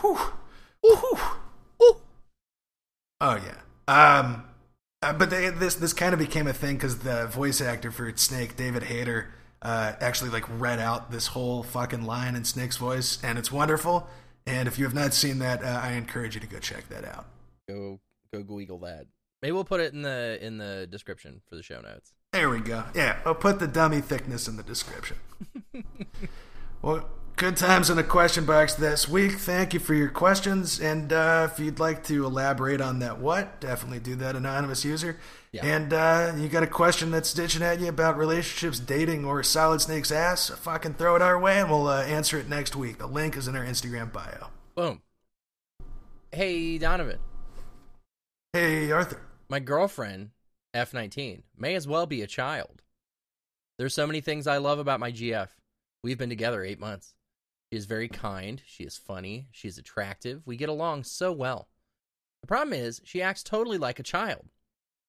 [0.00, 0.18] Whew.
[0.82, 1.18] Whew.
[3.20, 3.60] Oh yeah.
[3.88, 4.44] Um,
[5.02, 8.14] uh, but they, this this kind of became a thing because the voice actor for
[8.16, 9.32] Snake, David Hayter,
[9.62, 14.06] uh, actually like read out this whole fucking line in Snake's voice, and it's wonderful.
[14.46, 17.06] And if you have not seen that, uh, I encourage you to go check that
[17.06, 17.26] out.
[17.66, 17.98] Go
[18.32, 19.06] go Google that.
[19.42, 22.12] Maybe we'll put it in the in the description for the show notes.
[22.32, 22.84] There we go.
[22.94, 25.16] Yeah, I'll put the dummy thickness in the description.
[26.82, 29.32] well, good times in the question box this week.
[29.32, 30.80] Thank you for your questions.
[30.80, 35.18] And uh, if you'd like to elaborate on that what, definitely do that, anonymous user.
[35.52, 35.64] Yeah.
[35.64, 39.80] And uh, you got a question that's stitching at you about relationships, dating, or Solid
[39.80, 42.98] Snake's ass, fucking throw it our way and we'll uh, answer it next week.
[42.98, 44.48] The link is in our Instagram bio.
[44.74, 45.00] Boom.
[46.30, 47.18] Hey Donovan,
[48.52, 49.20] Hey, Arthur.
[49.48, 50.30] My girlfriend
[50.74, 52.82] F19 may as well be a child.
[53.78, 55.48] There's so many things I love about my GF.
[56.02, 57.14] We've been together eight months.
[57.70, 58.60] She is very kind.
[58.66, 59.48] She is funny.
[59.50, 60.42] She's attractive.
[60.46, 61.68] We get along so well.
[62.42, 64.46] The problem is, she acts totally like a child.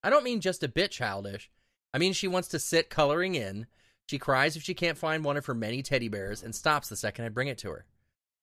[0.02, 1.50] I don't mean just a bit childish.
[1.92, 3.66] I mean, she wants to sit coloring in.
[4.08, 6.96] She cries if she can't find one of her many teddy bears and stops the
[6.96, 7.84] second I bring it to her.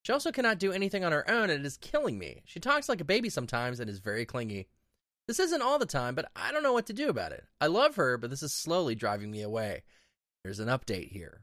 [0.04, 2.44] She also cannot do anything on her own and it is killing me.
[2.46, 4.68] She talks like a baby sometimes and is very clingy.
[5.28, 7.44] This isn't all the time, but I don't know what to do about it.
[7.60, 9.84] I love her, but this is slowly driving me away.
[10.44, 11.42] There's an update here.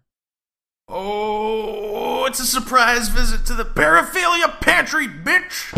[0.88, 5.70] Oh, it's a surprise visit to the paraphilia pantry, bitch!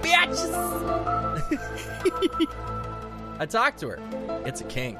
[0.00, 0.52] Bitches!
[3.38, 3.98] I talked to her.
[4.46, 4.98] It's a kink.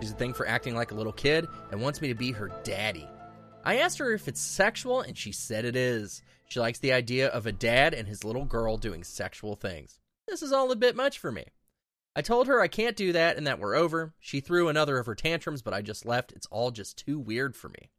[0.00, 2.50] She's a thing for acting like a little kid and wants me to be her
[2.64, 3.06] daddy.
[3.68, 6.22] I asked her if it's sexual, and she said it is.
[6.48, 9.98] She likes the idea of a dad and his little girl doing sexual things.
[10.26, 11.44] This is all a bit much for me.
[12.16, 14.14] I told her I can't do that and that we're over.
[14.20, 16.32] She threw another of her tantrums, but I just left.
[16.32, 17.90] It's all just too weird for me.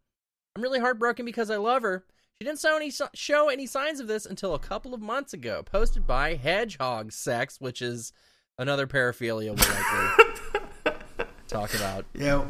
[0.56, 2.04] I'm really heartbroken because I love her.
[2.40, 5.62] She didn't show any, show any signs of this until a couple of months ago,
[5.62, 8.12] posted by Hedgehog Sex, which is
[8.58, 12.06] another paraphilia we'll likely talk about.
[12.16, 12.50] Yeah,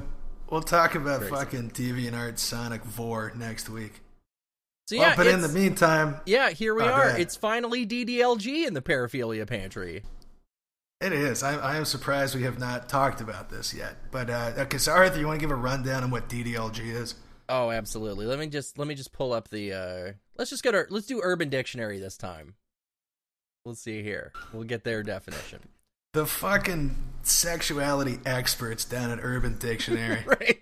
[0.52, 1.34] we'll talk about Crazy.
[1.36, 4.02] fucking TV and art Sonic Vor next week.
[4.88, 7.18] So Well, yeah, but in the meantime, yeah, here we Oh, are.
[7.18, 10.04] It's finally DDLG in the paraphilia pantry.
[11.00, 11.44] it is.
[11.44, 13.96] I, I am surprised we have not talked about this yet.
[14.12, 17.16] But uh, okay, so Arthur, you want to give a rundown on what DDLG is?
[17.48, 18.26] Oh, absolutely.
[18.26, 19.74] Let me just let me just pull up the.
[19.74, 22.56] uh Let's just go to let's do Urban Dictionary this time.
[23.66, 24.32] Let's see here.
[24.54, 25.60] We'll get their definition.
[26.14, 30.24] The fucking sexuality experts down at Urban Dictionary.
[30.26, 30.60] right.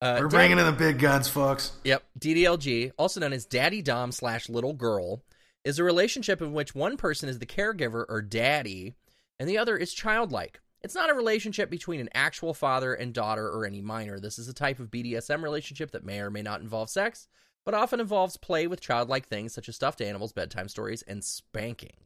[0.00, 1.72] Uh, We're bringing in the big guns, folks.
[1.84, 2.02] Yep.
[2.18, 5.22] DDLG, also known as Daddy Dom slash Little Girl,
[5.64, 8.94] is a relationship in which one person is the caregiver or daddy,
[9.38, 10.60] and the other is childlike.
[10.82, 14.18] It's not a relationship between an actual father and daughter or any minor.
[14.18, 17.28] This is a type of BDSM relationship that may or may not involve sex,
[17.64, 22.03] but often involves play with childlike things such as stuffed animals, bedtime stories, and spankings.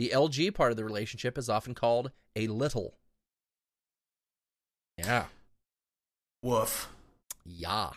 [0.00, 2.94] The LG part of the relationship is often called a little.
[4.96, 5.26] Yeah.
[6.42, 6.88] Woof.
[7.44, 7.90] Yeah.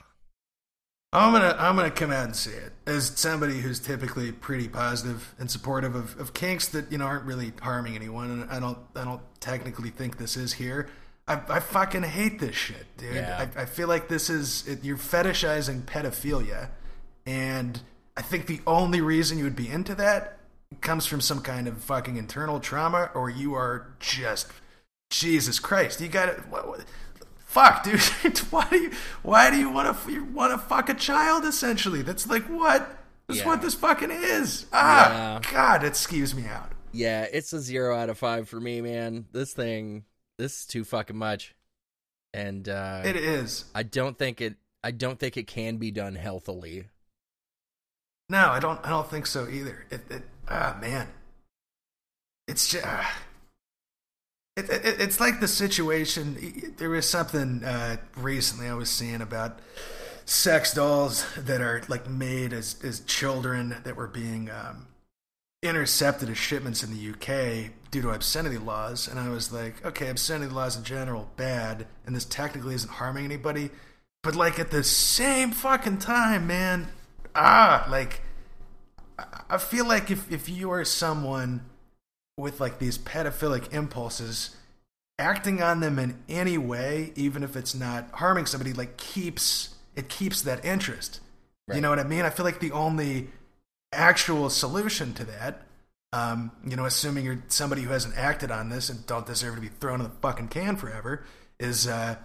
[1.14, 5.34] I'm gonna I'm gonna come out and say it as somebody who's typically pretty positive
[5.40, 8.80] and supportive of, of kinks that you know aren't really harming anyone, and I don't
[8.98, 10.90] I don't technically think this is here.
[11.26, 13.16] I, I fucking hate this shit, dude.
[13.16, 13.48] Yeah.
[13.56, 16.68] I, I feel like this is it, you're fetishizing pedophilia,
[17.26, 17.80] and
[18.18, 20.40] I think the only reason you would be into that
[20.82, 24.48] comes from some kind of fucking internal trauma, or you are just
[25.10, 26.02] Jesus Christ.
[26.02, 26.84] You got to
[27.38, 28.00] fuck, dude.
[28.50, 31.46] why do you why do you want to you want to fuck a child?
[31.46, 32.90] Essentially, that's like what
[33.28, 33.46] that's Yeah.
[33.48, 34.66] what this fucking is.
[34.74, 35.52] Ah, Yeah.
[35.52, 36.72] God, it skews me out.
[36.92, 39.26] Yeah, it's a zero out of five for me, man.
[39.32, 40.04] This thing,
[40.38, 41.56] this is too fucking much,
[42.34, 43.66] and uh, It is.
[43.74, 44.56] I don't think it.
[44.84, 46.88] I don't think it can be done healthily.
[48.30, 48.80] No, I don't.
[48.86, 49.86] I don't think so either.
[49.90, 50.02] It.
[50.10, 50.24] it
[50.54, 51.08] ah, man.
[52.48, 52.86] It's just.
[52.86, 53.18] ah.
[54.56, 56.74] it, it, it's like the situation.
[56.78, 59.60] There was something uh, recently I was seeing about
[60.26, 64.88] sex dolls that are like made as as children that were being um,
[65.62, 70.10] intercepted as shipments in the UK due to obscenity laws, and I was like, okay,
[70.10, 73.70] obscenity laws in general bad, and this technically isn't harming anybody,
[74.24, 76.88] but like at the same fucking time, man,
[77.36, 78.22] ah, like
[79.50, 81.62] I feel like if if you are someone
[82.38, 84.56] with like these pedophilic impulses
[85.20, 90.10] acting on them in any way even if it's not harming somebody like keeps it
[90.10, 91.20] keeps that interest
[91.68, 91.76] right.
[91.76, 93.28] you know what i mean i feel like the only
[93.92, 95.62] actual solution to that
[96.14, 99.62] um, you know assuming you're somebody who hasn't acted on this and don't deserve to
[99.62, 101.24] be thrown in the fucking can forever
[101.60, 102.16] is uh,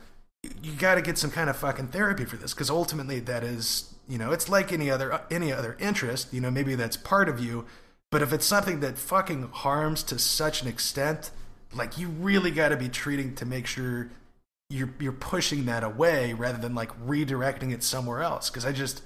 [0.62, 3.94] you got to get some kind of fucking therapy for this because ultimately that is
[4.08, 7.38] you know it's like any other any other interest you know maybe that's part of
[7.38, 7.64] you
[8.10, 11.30] but if it's something that fucking harms to such an extent,
[11.74, 14.10] like you really got to be treating to make sure
[14.70, 18.48] you're you're pushing that away rather than like redirecting it somewhere else.
[18.48, 19.02] Because I just,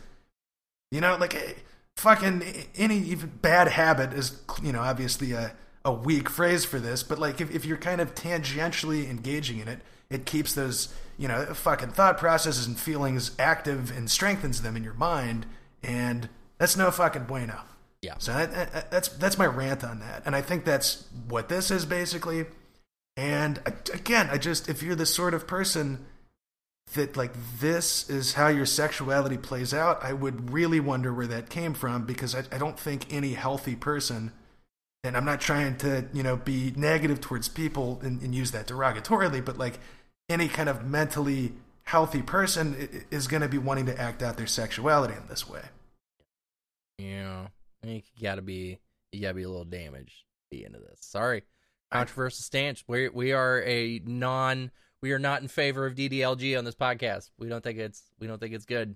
[0.93, 1.55] you know, like eh,
[1.97, 2.45] fucking
[2.77, 5.53] any even bad habit is you know obviously a
[5.85, 9.67] a weak phrase for this, but like if if you're kind of tangentially engaging in
[9.67, 9.81] it,
[10.13, 14.85] it keeps those you know fucking thought processes and feelings active and strengthens them in
[14.85, 15.47] your mind,
[15.83, 17.61] and that's no fucking bueno.
[18.03, 18.15] Yeah.
[18.19, 21.85] So that, that's that's my rant on that, and I think that's what this is
[21.85, 22.47] basically.
[23.17, 23.61] And
[23.93, 26.05] again, I just if you're the sort of person
[26.95, 31.49] that like this is how your sexuality plays out, I would really wonder where that
[31.49, 34.33] came from because I, I don't think any healthy person,
[35.05, 38.67] and I'm not trying to you know be negative towards people and, and use that
[38.67, 39.79] derogatorily, but like
[40.33, 41.53] any kind of mentally
[41.85, 45.63] healthy person is going to be wanting to act out their sexuality in this way.
[46.99, 47.49] Yeah.
[47.85, 48.79] You gotta be
[49.11, 51.01] you gotta be a little damaged at the end of this.
[51.01, 51.43] Sorry.
[51.91, 52.85] Controversial stance.
[52.87, 57.31] We we are a non we are not in favor of DDLG on this podcast.
[57.39, 58.95] We don't think it's we don't think it's good.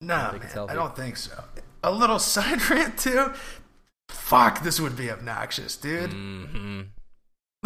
[0.00, 1.42] No, I don't think, I don't think so.
[1.82, 3.32] A little side rant too.
[4.10, 6.10] Fuck, this would be obnoxious, dude.
[6.10, 6.80] Mm-hmm.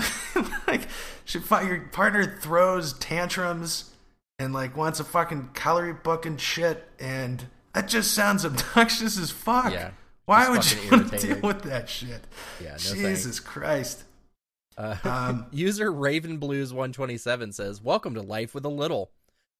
[0.66, 0.82] like,
[1.24, 3.90] should your partner throws tantrums
[4.38, 9.30] and like wants a fucking calorie book and shit, and that just sounds obnoxious as
[9.30, 9.72] fuck.
[9.72, 9.90] Yeah,
[10.24, 12.24] why would you want to deal with that shit?
[12.60, 13.40] Yeah, no Jesus thanks.
[13.40, 14.04] Christ.
[14.78, 19.10] Uh, um, user Raven Blues 127 says, "Welcome to life with a little.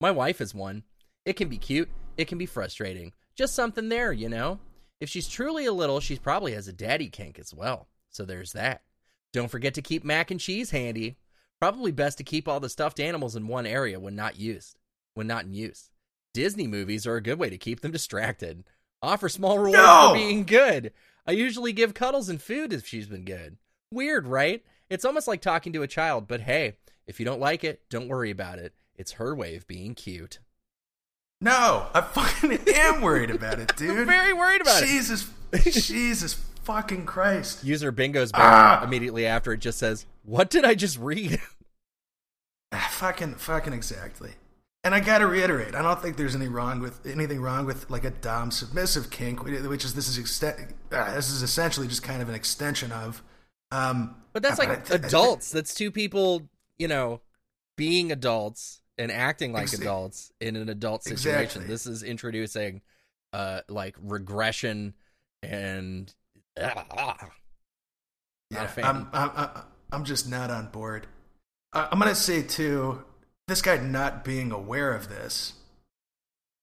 [0.00, 0.84] My wife is one.
[1.24, 1.90] It can be cute.
[2.16, 3.12] It can be frustrating.
[3.36, 4.58] Just something there, you know.
[5.00, 7.88] If she's truly a little, she probably has a daddy kink as well.
[8.10, 8.82] So there's that.
[9.32, 11.16] Don't forget to keep mac and cheese handy.
[11.60, 14.78] Probably best to keep all the stuffed animals in one area when not used.
[15.14, 15.90] When not in use.
[16.32, 18.64] Disney movies are a good way to keep them distracted."
[19.02, 20.08] Offer small rewards no!
[20.08, 20.92] for being good.
[21.26, 23.56] I usually give cuddles and food if she's been good.
[23.90, 24.62] Weird, right?
[24.90, 28.08] It's almost like talking to a child, but hey, if you don't like it, don't
[28.08, 28.74] worry about it.
[28.94, 30.38] It's her way of being cute.
[31.40, 34.00] No, I fucking am worried about it, dude.
[34.00, 35.24] I'm very worried about Jesus, it.
[35.24, 35.34] Jesus,
[35.70, 37.64] Jesus fucking Christ.
[37.64, 38.84] User bingo's back ah.
[38.84, 41.40] immediately after it just says, What did I just read?
[42.90, 44.32] fucking, fucking exactly.
[44.82, 48.04] And I gotta reiterate, I don't think there's any wrong with anything wrong with like
[48.04, 52.30] a dom submissive kink, which is this is uh, this is essentially just kind of
[52.30, 53.22] an extension of.
[53.70, 55.50] Um, but that's like but adults.
[55.50, 57.20] that's two people, you know,
[57.76, 61.42] being adults and acting like ex- adults in an adult situation.
[61.42, 61.64] Exactly.
[61.66, 62.80] This is introducing,
[63.34, 64.94] uh, like regression
[65.42, 66.12] and.
[66.60, 67.14] Uh,
[68.50, 69.48] yeah, I'm, I'm,
[69.92, 71.06] I'm just not on board.
[71.72, 73.04] I'm gonna say too
[73.50, 75.54] this guy not being aware of this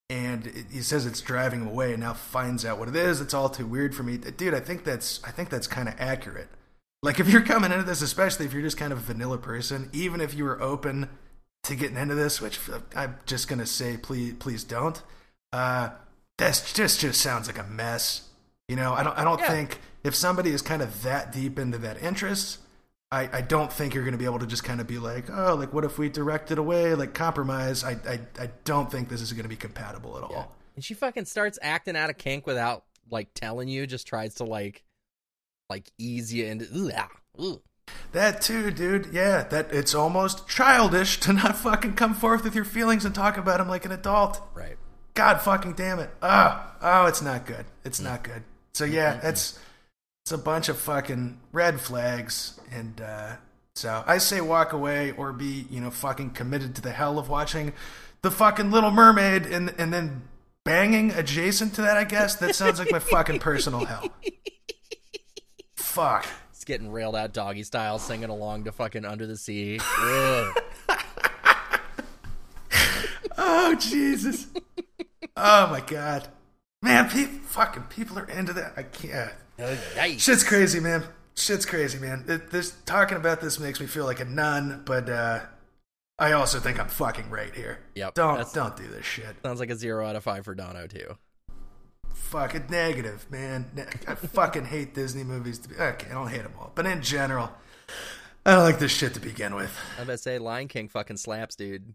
[0.10, 3.20] and it, he says it's driving him away and now finds out what it is
[3.20, 5.96] it's all too weird for me dude i think that's i think that's kind of
[5.98, 6.48] accurate
[7.04, 9.90] like if you're coming into this especially if you're just kind of a vanilla person
[9.92, 11.10] even if you were open
[11.64, 12.60] to getting into this which
[12.96, 15.04] i'm just gonna say please please don't
[15.52, 15.90] uh
[16.38, 18.30] that's just just sounds like a mess
[18.68, 19.50] you know i don't i don't yeah.
[19.50, 22.60] think if somebody is kind of that deep into that interest
[23.12, 25.30] I, I don't think you're going to be able to just kind of be like,
[25.30, 27.84] oh, like what if we direct it away, like compromise?
[27.84, 30.32] I I, I don't think this is going to be compatible at all.
[30.32, 30.46] Yeah.
[30.76, 33.88] And she fucking starts acting out of kink without like telling you.
[33.88, 34.84] Just tries to like
[35.70, 36.66] like ease you into.
[36.66, 37.10] Ugh, ah,
[37.40, 37.62] ugh.
[38.12, 39.14] That too, dude.
[39.14, 43.38] Yeah, that it's almost childish to not fucking come forth with your feelings and talk
[43.38, 44.42] about them like an adult.
[44.54, 44.78] Right.
[45.14, 46.10] God fucking damn it.
[46.22, 47.66] Oh, oh, it's not good.
[47.86, 48.04] It's mm.
[48.04, 48.44] not good.
[48.78, 49.58] So yeah, it's
[50.24, 53.38] it's a bunch of fucking red flags and uh,
[53.74, 57.28] so I say walk away or be, you know, fucking committed to the hell of
[57.28, 57.74] watching
[58.22, 60.28] the fucking Little Mermaid and and then
[60.64, 62.36] banging adjacent to that, I guess.
[62.36, 64.12] That sounds like my fucking personal hell.
[65.76, 66.28] Fuck.
[66.52, 69.80] It's getting railed out doggy style, singing along to fucking Under the Sea.
[73.40, 74.48] Oh Jesus!
[75.36, 76.28] oh my God,
[76.82, 77.10] man!
[77.10, 78.74] Pe- fucking people are into that.
[78.78, 79.32] I can't.
[79.58, 80.20] Yikes.
[80.20, 81.04] Shit's crazy, man.
[81.36, 82.26] Shit's crazy, man.
[82.28, 85.42] It, this talking about this makes me feel like a nun, but uh,
[86.20, 87.80] I also think I'm fucking right here.
[87.96, 89.36] Yep, Don't don't do this shit.
[89.44, 91.18] Sounds like a zero out of five for Dono too.
[92.14, 93.70] Fucking negative, man.
[94.08, 95.60] I fucking hate Disney movies.
[95.60, 97.52] To be okay, I don't hate them all, but in general,
[98.46, 99.72] I don't like this shit to begin with.
[100.00, 101.94] I'm gonna say Lion King fucking slaps, dude.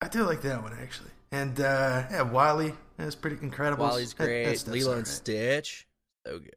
[0.00, 3.84] I do like that one actually, and uh, yeah, WALL-E is pretty incredible.
[3.86, 4.58] WALL-E's That- that great.
[4.58, 5.06] stuff's Lilo and alright.
[5.06, 5.86] Stitch,
[6.26, 6.54] so good.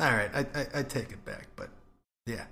[0.00, 1.70] All right, I, I I take it back, but
[2.26, 2.46] yeah,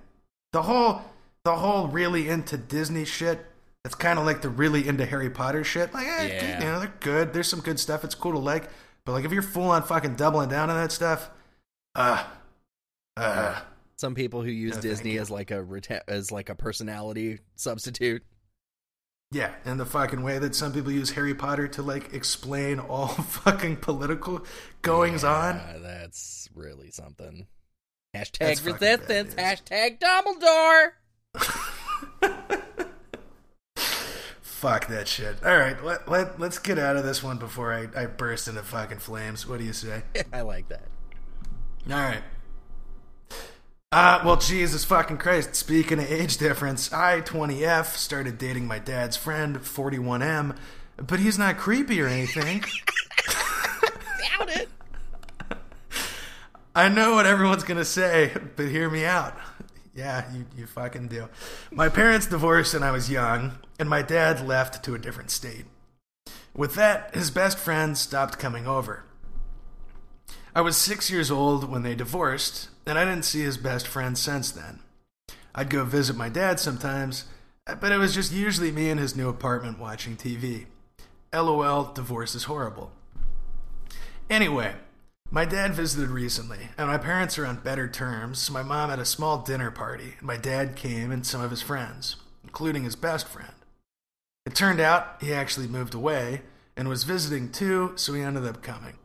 [0.53, 1.03] the whole
[1.45, 3.45] the whole really into Disney shit.
[3.85, 5.93] It's kind of like the really into Harry Potter shit.
[5.93, 6.59] Like, eh, Yeah.
[6.61, 7.35] you know, they're good.
[7.35, 8.03] There's some good stuff.
[8.03, 8.71] It's cool to like,
[9.05, 11.29] but like if you're full on fucking doubling down on that stuff,
[11.95, 12.25] uh,
[13.19, 13.61] uh,
[13.99, 18.23] Some people who use No, Disney as like a reta- as like a personality substitute.
[19.35, 23.09] Yeah, and the fucking way that some people use Harry Potter to like explain all
[23.09, 24.45] fucking political
[24.83, 25.61] goings on.
[25.83, 27.49] That's really something.
[28.15, 29.35] Hashtag fucking resistance.
[29.35, 30.93] Hashtag Dumbledore.
[34.41, 35.45] Fuck that shit.
[35.45, 38.63] All right, let, let, let's get out of this one before I, I burst into
[38.63, 39.49] fucking flames.
[39.49, 40.05] What do you say?
[40.33, 40.87] I like that.
[41.91, 42.23] All right.
[43.97, 45.55] Uh, well, Jesus fucking Christ.
[45.55, 50.57] Speaking of age difference, I, 20F, started dating my dad's friend, 41M,
[50.97, 52.59] but he's not creepy or anything.
[52.59, 54.69] Doubt it.
[56.75, 59.39] I know what everyone's gonna say, but hear me out.
[59.95, 61.29] Yeah, you, you fucking do.
[61.71, 65.67] My parents divorced when I was young, and my dad left to a different state.
[66.53, 69.05] With that, his best friend stopped coming over.
[70.53, 74.17] I was six years old when they divorced, and I didn't see his best friend
[74.17, 74.81] since then.
[75.55, 77.25] I'd go visit my dad sometimes,
[77.67, 80.67] but it was just usually me in his new apartment watching TV.
[81.33, 82.93] LOL, divorce is horrible.
[84.29, 84.75] Anyway,
[85.31, 89.05] my dad visited recently, and my parents are on better terms, my mom had a
[89.05, 93.27] small dinner party, and my dad came and some of his friends, including his best
[93.27, 93.53] friend.
[94.47, 96.43] It turned out he actually moved away
[96.77, 98.99] and was visiting too, so he ended up coming.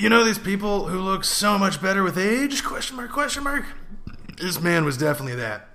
[0.00, 2.64] You know these people who look so much better with age?
[2.64, 3.66] Question mark, question mark.
[4.38, 5.68] This man was definitely that.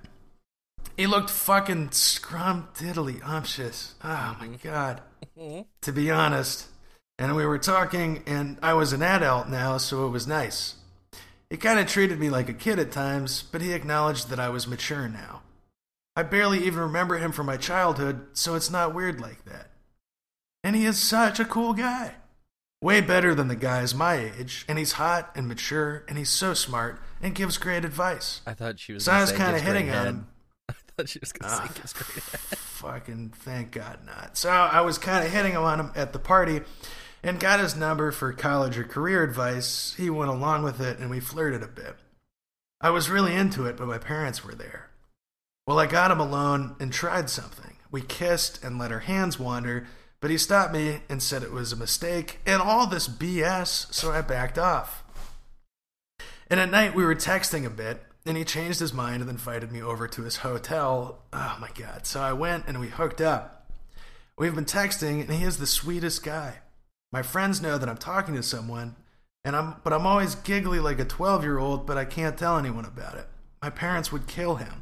[0.97, 3.93] He looked fucking scrum diddly umptious.
[4.03, 5.03] Oh my god.
[5.37, 5.61] Mm-hmm.
[5.79, 6.65] To be honest.
[7.19, 10.73] And we were talking, and I was an adult now, so it was nice.
[11.51, 14.49] He kind of treated me like a kid at times, but he acknowledged that I
[14.49, 15.43] was mature now.
[16.15, 19.67] I barely even remember him from my childhood, so it's not weird like that.
[20.63, 22.15] And he is such a cool guy.
[22.81, 26.53] Way better than the guys my age, and he's hot and mature, and he's so
[26.53, 28.41] smart and gives great advice.
[28.45, 29.05] I thought she was.
[29.05, 30.27] So I was kind of hitting on him.
[30.69, 31.67] I thought she was gonna Ah.
[31.67, 32.39] say gives great head.
[32.59, 34.37] Fucking thank God not.
[34.37, 36.61] So I was kind of hitting him on him at the party
[37.23, 39.95] and got his number for college or career advice.
[39.97, 41.95] He went along with it and we flirted a bit.
[42.81, 44.89] I was really into it, but my parents were there.
[45.65, 47.77] Well, I got him alone and tried something.
[47.89, 49.87] We kissed and let our hands wander,
[50.25, 54.09] but he stopped me and said it was a mistake and all this BS, so
[54.09, 55.03] I backed off.
[56.49, 59.71] And at night we were texting a bit, and he changed his mind and invited
[59.71, 61.19] me over to his hotel.
[61.31, 62.07] Oh my god.
[62.07, 63.71] So I went and we hooked up.
[64.35, 66.55] We've been texting and he is the sweetest guy.
[67.11, 68.95] My friends know that I'm talking to someone,
[69.43, 73.13] and I'm but I'm always giggly like a 12-year-old, but I can't tell anyone about
[73.13, 73.27] it.
[73.61, 74.81] My parents would kill him.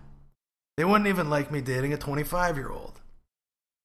[0.78, 3.02] They wouldn't even like me dating a 25-year-old.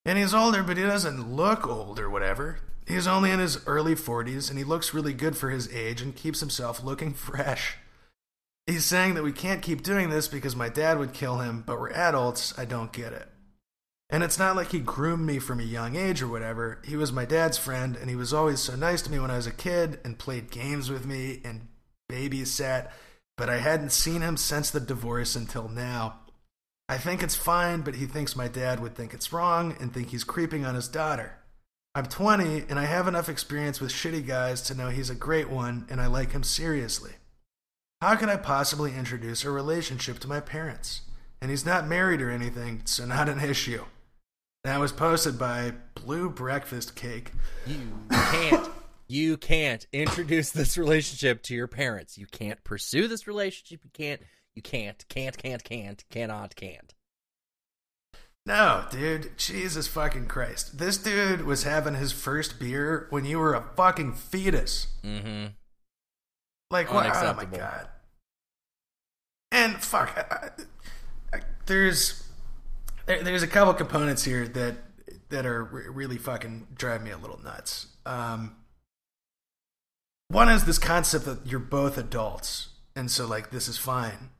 [0.09, 2.61] And he's older, but he doesn't look old or whatever.
[2.87, 6.17] He's only in his early 40s and he looks really good for his age and
[6.17, 7.77] keeps himself looking fresh.
[8.67, 11.79] He's saying that we can't keep doing this because my dad would kill him, but
[11.79, 12.59] we're adults.
[12.59, 13.29] I don't get it.
[14.09, 16.81] And it's not like he groomed me from a young age or whatever.
[16.87, 19.37] He was my dad's friend, and he was always so nice to me when I
[19.37, 21.69] was a kid and played games with me and
[22.11, 22.91] babysat,
[23.37, 26.21] but I hadn't seen him since the divorce until now.
[26.89, 30.09] I think it's fine, but he thinks my dad would think it's wrong and think
[30.09, 31.39] he's creeping on his daughter.
[31.95, 35.51] I'm 20, and I have enough experience with shitty guys to know he's a great
[35.51, 37.13] one, and I like him seriously.
[38.01, 41.03] How could I possibly introduce a relationship to my parents?
[41.43, 43.85] And he's not married or anything, so not an issue.
[44.65, 47.33] That was posted by Blue Breakfast Cake.
[47.67, 48.69] You can't.
[49.09, 52.19] You can't introduce this relationship to your parents.
[52.19, 53.81] You can't pursue this relationship.
[53.85, 54.21] You can't.
[54.59, 55.05] You can't.
[55.09, 55.39] Can't.
[55.39, 55.63] Can't.
[55.63, 56.05] Can't.
[56.11, 56.57] Cannot.
[56.57, 56.93] Can't.
[58.45, 60.79] No, dude, Jesus fucking Christ.
[60.79, 64.89] This dude was having his first beer when you were a fucking fetus.
[65.05, 65.53] Mm-hmm.
[66.73, 67.07] Like, what?
[67.07, 67.87] Oh my god.
[69.53, 72.27] and fuck, I, I, there's
[73.07, 74.75] there, there's a couple components here that
[75.29, 77.87] that are really fucking drive me a little nuts.
[78.05, 78.57] Um,
[80.27, 84.31] one is this concept that you're both adults, and so like this is fine,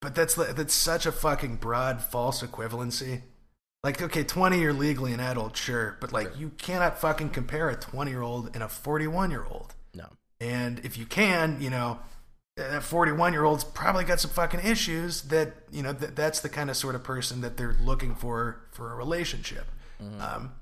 [0.00, 3.22] but that's that's such a fucking broad false equivalency.
[3.84, 6.36] Like, okay, 20, you're legally an adult, sure, but like, Sure.
[6.36, 9.74] you cannot fucking compare a 20 year old and a 41 year old.
[9.94, 10.06] No.
[10.40, 12.00] And if you can, you know,
[12.56, 16.48] that 41 year old's probably got some fucking issues that, you know, that, that's the
[16.48, 19.66] kind of sort of person that they're looking for for a relationship.
[20.20, 20.52] Um,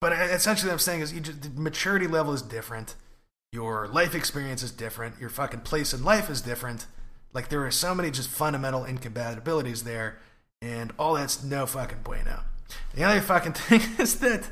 [0.00, 2.94] but essentially, what I'm saying is you just, the maturity level is different.
[3.52, 5.20] Your life experience is different.
[5.20, 6.86] Your fucking place in life is different.
[7.32, 10.18] Like, there are so many just fundamental incompatibilities there,
[10.60, 12.40] and all that's no fucking bueno.
[12.94, 14.48] The other fucking thing is that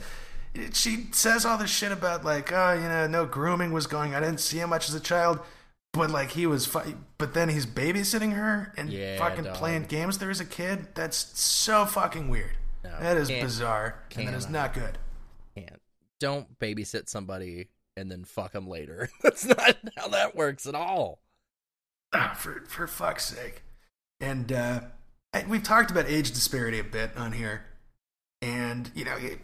[0.72, 4.14] she says all this shit about like, oh, you know, no grooming was going.
[4.14, 5.40] I didn't see him much as a child,
[5.92, 6.66] but like he was.
[6.66, 9.54] Fu- but then he's babysitting her and Yeah, fucking dog.
[9.56, 10.88] playing games her as a kid.
[10.94, 12.56] That's so fucking weird.
[12.84, 14.98] No, that is bizarre, and that is not good.
[15.56, 15.80] Can't.
[16.20, 19.08] Don't babysit somebody and then fuck them later.
[19.22, 21.18] That's not how that works at all.
[22.12, 23.62] Ah, for for fuck's sake.
[24.20, 24.80] And uh,
[25.48, 27.64] we've talked about age disparity a bit on here,
[28.42, 29.38] and you know, it,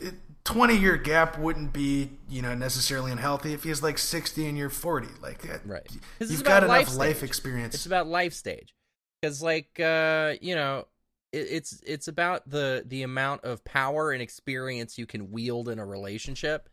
[0.00, 0.14] it,
[0.44, 4.70] twenty year gap wouldn't be you know necessarily unhealthy if he's like sixty and you're
[4.70, 5.08] forty.
[5.20, 5.86] Like, Right.
[6.20, 7.28] you've got enough life stage.
[7.28, 7.74] experience.
[7.74, 8.74] It's about life stage.
[9.20, 10.86] Because like uh, you know,
[11.32, 15.78] it, it's it's about the the amount of power and experience you can wield in
[15.78, 16.68] a relationship.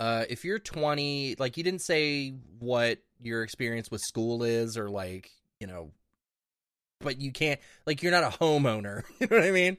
[0.00, 4.88] Uh, if you're 20, like you didn't say what your experience with school is, or
[4.88, 5.30] like
[5.60, 5.92] you know,
[7.00, 9.02] but you can't like you're not a homeowner.
[9.20, 9.76] You know what I mean?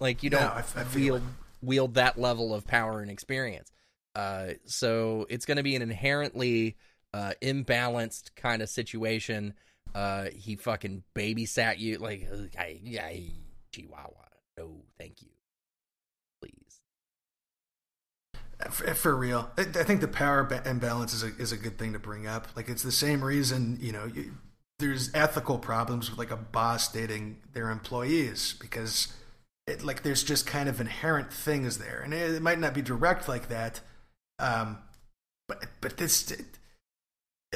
[0.00, 1.22] Like you don't I- I feel wield
[1.62, 3.70] wield that level of power and experience.
[4.14, 6.76] Uh, so it's going to be an inherently
[7.12, 9.54] uh, imbalanced kind of situation.
[9.94, 13.30] Uh, he fucking babysat you like, I, I,
[13.72, 14.24] Chihuahua.
[14.58, 15.28] No, thank you.
[16.40, 16.80] Please.
[18.70, 19.50] For, for real.
[19.56, 22.48] I, I think the power imbalance is a, is a good thing to bring up.
[22.56, 24.32] Like it's the same reason you know you,
[24.78, 29.08] there's ethical problems with like a boss dating their employees because
[29.66, 32.82] it, like there's just kind of inherent things there, and it, it might not be
[32.82, 33.80] direct like that,
[34.38, 34.78] um,
[35.48, 36.30] but but this.
[36.30, 36.44] It,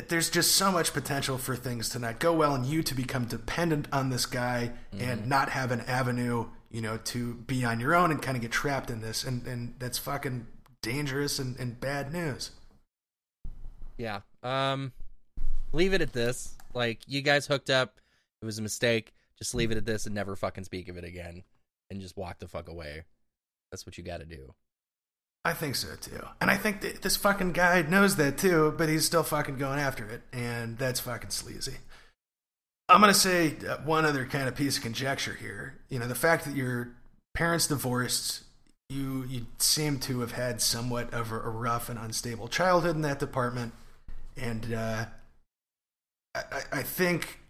[0.09, 3.27] there's just so much potential for things to not go well and you to become
[3.27, 7.95] dependent on this guy and not have an avenue you know to be on your
[7.95, 10.49] own and kind of get trapped in this and and that's fucking
[10.85, 12.51] dangerous and, and bad news
[13.97, 14.21] Yeah.
[14.43, 14.93] Um,
[15.73, 16.57] leave it at this.
[16.75, 18.01] Like, you guys hooked up.
[18.43, 19.13] It was a mistake.
[19.39, 21.45] Just leave it at this and never fucking speak of it again.
[21.91, 23.05] And just walk the fuck away.
[23.71, 24.55] That's what you got to do.
[25.45, 28.89] i think so too and i think that this fucking guy knows that too but
[28.89, 31.77] he's still fucking going after it and that's fucking sleazy
[32.89, 36.15] i'm gonna say uh, one other kind of piece of conjecture here you know the
[36.15, 36.95] fact that your
[37.35, 38.44] parents divorced
[38.95, 43.19] you you seem to have had somewhat of a, rough and unstable childhood in that
[43.19, 43.73] department.
[44.37, 45.07] And uh,
[46.35, 47.41] I, I- think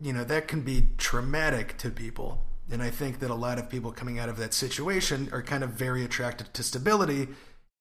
[0.00, 2.44] you know that can be traumatic to people.
[2.70, 5.62] And i think that a lot of people coming out of that situation are kind
[5.62, 7.28] of very attracted to stability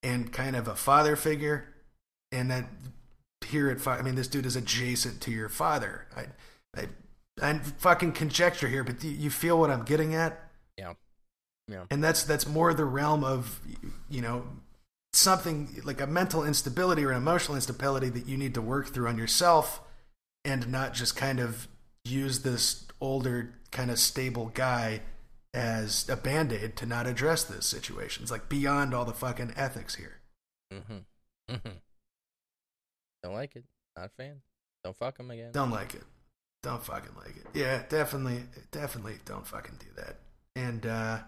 [0.04, 1.70] and kind of a father figure.
[2.32, 2.66] And that
[3.46, 6.08] here at i mean this dude is adjacent to your father.
[6.16, 6.26] I
[6.80, 6.88] i
[7.42, 10.50] i'm fucking conjecture here but you feel what i'm getting at?
[10.78, 10.94] Yeah.
[11.68, 11.86] Yeah.
[11.90, 13.62] and that's that's more the realm of
[14.10, 14.46] you know
[15.14, 19.08] something like a mental instability or an emotional instability that you need to work through
[19.08, 19.82] on yourself
[20.44, 21.68] and not just kind of
[22.04, 25.02] use this older kind of stable guy
[25.54, 28.24] as a band-aid to not address this situation.
[28.24, 30.20] It's like beyond all the fucking ethics here
[30.74, 31.54] Mm-hmm.
[31.54, 31.70] Mm-hmm.
[33.24, 33.64] Don't like it.
[33.96, 34.42] Not a fan.
[34.84, 35.52] Don't fuck him again.
[35.54, 36.04] don't like it
[36.62, 38.42] don't fucking like it yeah definitely
[38.72, 40.16] definitely don't fucking do that
[40.56, 41.20] and uh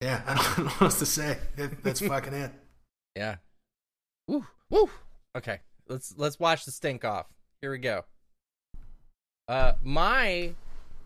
[0.00, 2.52] yeah i don't know what else to say That- that's fucking it
[3.16, 3.36] Yeah.
[4.28, 4.46] Woo.
[4.70, 4.88] Woo.
[5.36, 5.58] Okay.
[5.88, 7.26] Let's let's wash the stink off.
[7.60, 8.04] Here we go.
[9.48, 10.52] Uh my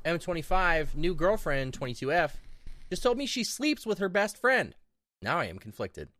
[0.04, 2.32] M25 new girlfriend 22F
[2.90, 4.74] just told me she sleeps with her best friend.
[5.22, 6.10] Now I am conflicted.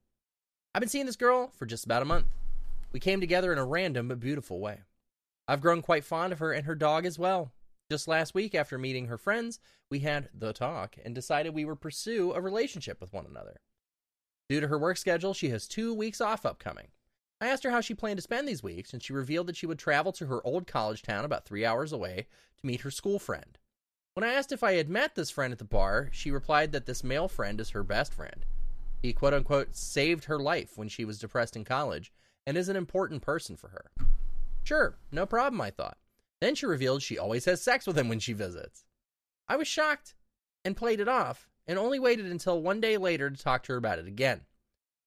[0.74, 2.26] I've been seeing this girl for just about a month.
[2.92, 4.80] We came together in a random but beautiful way.
[5.46, 7.52] I've grown quite fond of her and her dog as well.
[7.90, 9.60] Just last week, after meeting her friends,
[9.90, 13.60] we had the talk and decided we would pursue a relationship with one another.
[14.48, 16.88] Due to her work schedule, she has two weeks off upcoming.
[17.40, 19.66] I asked her how she planned to spend these weeks, and she revealed that she
[19.66, 22.26] would travel to her old college town about three hours away
[22.58, 23.58] to meet her school friend.
[24.14, 26.86] When I asked if I had met this friend at the bar, she replied that
[26.86, 28.46] this male friend is her best friend.
[29.02, 32.12] He quote unquote saved her life when she was depressed in college
[32.46, 33.90] and is an important person for her.
[34.62, 35.98] Sure, no problem, I thought.
[36.44, 38.84] Then she revealed she always has sex with him when she visits.
[39.48, 40.14] I was shocked
[40.62, 43.78] and played it off, and only waited until one day later to talk to her
[43.78, 44.42] about it again.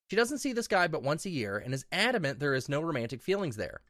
[0.09, 2.81] She doesn't see this guy but once a year and is adamant there is no
[2.81, 3.81] romantic feelings there.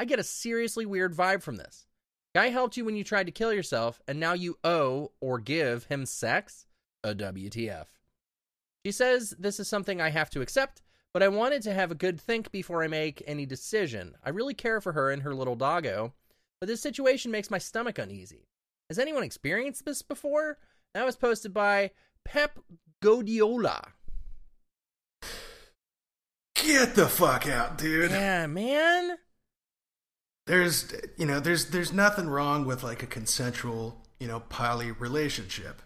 [0.00, 1.86] I get a seriously weird vibe from this.
[2.34, 5.84] Guy helped you when you tried to kill yourself, and now you owe or give
[5.84, 6.66] him sex?
[7.04, 7.86] A WTF.
[8.84, 10.82] She says this is something I have to accept,
[11.12, 14.16] but I wanted to have a good think before I make any decision.
[14.24, 16.12] I really care for her and her little doggo,
[16.60, 18.48] but this situation makes my stomach uneasy.
[18.88, 20.58] Has anyone experienced this before?
[20.94, 21.90] That was posted by
[22.24, 22.58] Pep
[23.02, 23.88] Godiola.
[26.54, 28.10] Get the fuck out, dude.
[28.10, 29.18] Yeah, man.
[30.46, 35.82] There's, you know, there's there's nothing wrong with like a consensual, you know, poly relationship,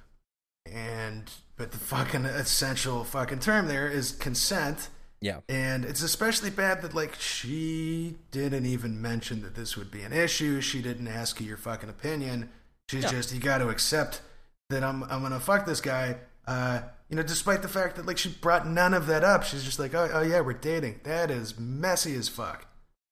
[0.71, 4.91] and but the fucking essential fucking term there is consent.
[5.21, 5.41] Yeah.
[5.49, 10.13] And it's especially bad that like she didn't even mention that this would be an
[10.13, 10.61] issue.
[10.61, 12.51] She didn't ask you your fucking opinion.
[12.89, 13.11] She's Yeah.
[13.11, 14.23] just you got to accept
[14.71, 16.17] that I'm I'm gonna fuck this guy.
[16.47, 19.43] Uh, you know, despite the fact that like she brought none of that up.
[19.45, 21.01] She's just like, oh, oh yeah, we're dating.
[21.05, 22.67] That is messy as fuck.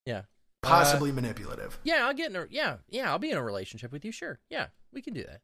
[0.06, 0.22] Yeah.
[0.62, 1.78] Possibly manipulative.
[1.84, 4.40] Yeah, I'll get in a yeah, yeah, I'll be in a relationship with you, sure.
[4.50, 5.40] Yeah, we can do that.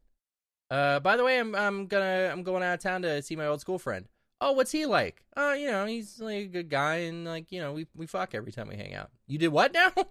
[0.75, 3.45] Uh by the way, I'm I'm gonna I'm going out of town to see my
[3.45, 4.07] old school friend.
[4.41, 5.23] Oh, what's he like?
[5.37, 8.35] Oh, you know, he's like a good guy and like, you know, we we fuck
[8.35, 9.09] every time we hang out.
[9.27, 9.91] You did what now?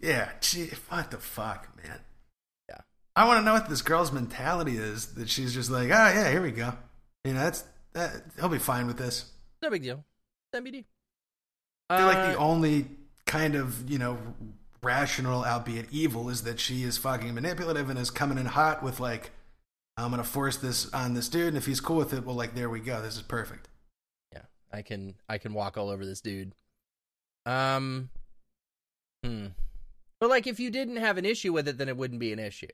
[0.00, 1.98] Yeah, gee, what the fuck, man.
[2.68, 2.78] Yeah.
[3.16, 5.14] I want to know what this girl's mentality is.
[5.14, 6.74] That she's just like, oh yeah, here we go.
[7.24, 7.64] You know, that's
[7.94, 8.12] that.
[8.38, 9.24] He'll be fine with this.
[9.62, 10.04] no big deal.
[10.54, 10.84] MBD.
[11.88, 12.86] I feel like the Uh, only
[13.24, 14.18] kind of you know
[14.82, 19.00] rational, albeit evil, is that she is fucking manipulative and is coming in hot with
[19.00, 19.30] like,
[19.96, 22.54] I'm gonna force this on this dude, and if he's cool with it, well, like
[22.54, 23.00] there we go.
[23.00, 23.68] This is perfect.
[24.32, 24.42] Yeah,
[24.72, 26.52] I can I can walk all over this dude.
[27.46, 28.10] Um
[29.22, 29.46] hmm.
[30.20, 32.38] But like if you didn't have an issue with it then it wouldn't be an
[32.38, 32.66] issue.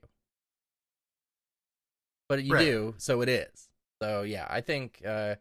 [2.29, 2.65] But you Right.
[2.65, 3.69] do, so it is.
[4.01, 5.39] So yeah, I think uh, a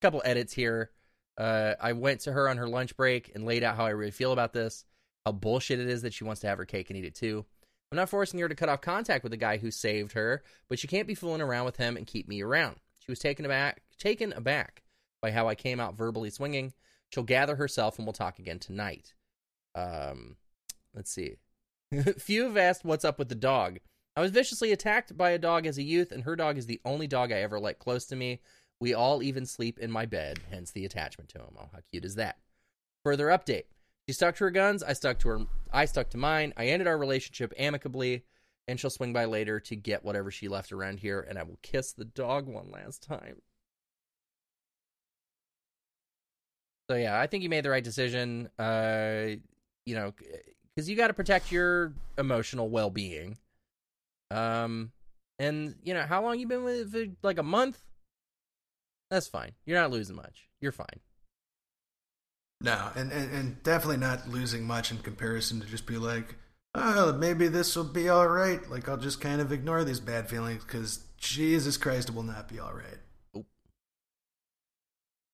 [0.00, 0.90] couple edits here.
[1.38, 4.10] Uh, I went to her on her lunch break and laid out how I really
[4.10, 4.84] feel about this,
[5.24, 7.46] how bullshit it is that she wants to have her cake and eat it too.
[7.92, 10.78] I'm not forcing her to cut off contact with the guy who saved her, but
[10.78, 12.76] she can't be fooling around with him and keep me around.
[13.00, 14.82] She was taken aback, taken aback
[15.20, 16.72] by how I came out verbally swinging.
[17.10, 19.12] She'll gather herself and we'll talk again tonight.
[19.74, 20.36] Um,
[20.94, 21.36] let's see.
[22.18, 23.78] Few have asked what's up with the dog.
[24.16, 26.80] I was viciously attacked by a dog as a youth, and her dog is the
[26.86, 28.40] only dog I ever let close to me.
[28.80, 31.56] We all even sleep in my bed, hence the attachment to him.
[31.58, 32.38] Oh, how cute is that?
[33.04, 33.64] Further update.
[34.08, 36.52] She stuck to her guns, I stuck to her I stuck to mine.
[36.56, 38.24] I ended our relationship amicably,
[38.68, 41.58] and she'll swing by later to get whatever she left around here, and I will
[41.62, 43.40] kiss the dog one last time.
[46.90, 48.50] So yeah, I think you made the right decision.
[48.58, 49.36] Uh,
[49.86, 50.12] you know,
[50.74, 53.38] because you got to protect your emotional well-being.
[54.30, 54.92] Um,
[55.38, 57.12] and you know how long you been with it?
[57.22, 57.78] Like a month.
[59.10, 59.52] That's fine.
[59.64, 60.48] You're not losing much.
[60.60, 61.00] You're fine.
[62.62, 66.36] No, and, and and definitely not losing much in comparison to just be like,
[66.74, 68.68] oh, maybe this will be all right.
[68.70, 72.48] Like I'll just kind of ignore these bad feelings because Jesus Christ, it will not
[72.48, 73.44] be all right.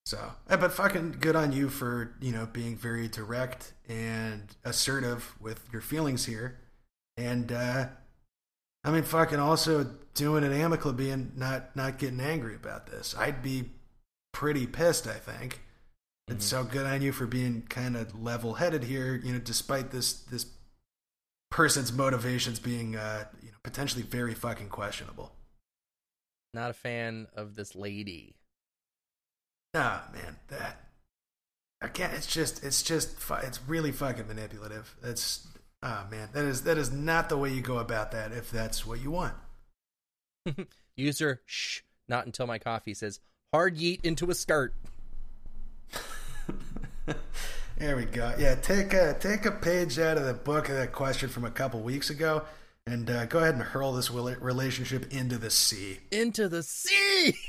[0.06, 0.18] So,
[0.48, 5.68] eh, but fucking good on you for you know being very direct and assertive with
[5.70, 6.58] your feelings here,
[7.16, 7.86] and uh
[8.84, 13.14] I mean, fucking also doing it amicably and not not getting angry about this.
[13.18, 13.70] I'd be
[14.32, 15.06] pretty pissed.
[15.06, 15.60] I think.
[16.28, 19.90] It's so good on you for being kind of level headed here, you know, despite
[19.90, 20.46] this this
[21.50, 25.32] person's motivations being uh, you know, potentially very fucking questionable.
[26.52, 28.36] Not a fan of this lady.
[29.74, 30.88] Nah, man, that
[31.80, 34.94] again, it's just it's just it's really fucking manipulative.
[35.02, 35.46] That's
[35.82, 38.86] ah man, that is that is not the way you go about that if that's
[38.86, 39.34] what you want.
[40.96, 41.80] User shh.
[42.08, 43.20] Not until my coffee says
[43.52, 44.74] hard yeet into a skirt.
[47.78, 48.34] There we go.
[48.36, 51.50] Yeah, take a take a page out of the book of that question from a
[51.50, 52.42] couple weeks ago,
[52.88, 56.00] and uh, go ahead and hurl this relationship into the sea.
[56.10, 57.34] into the sea.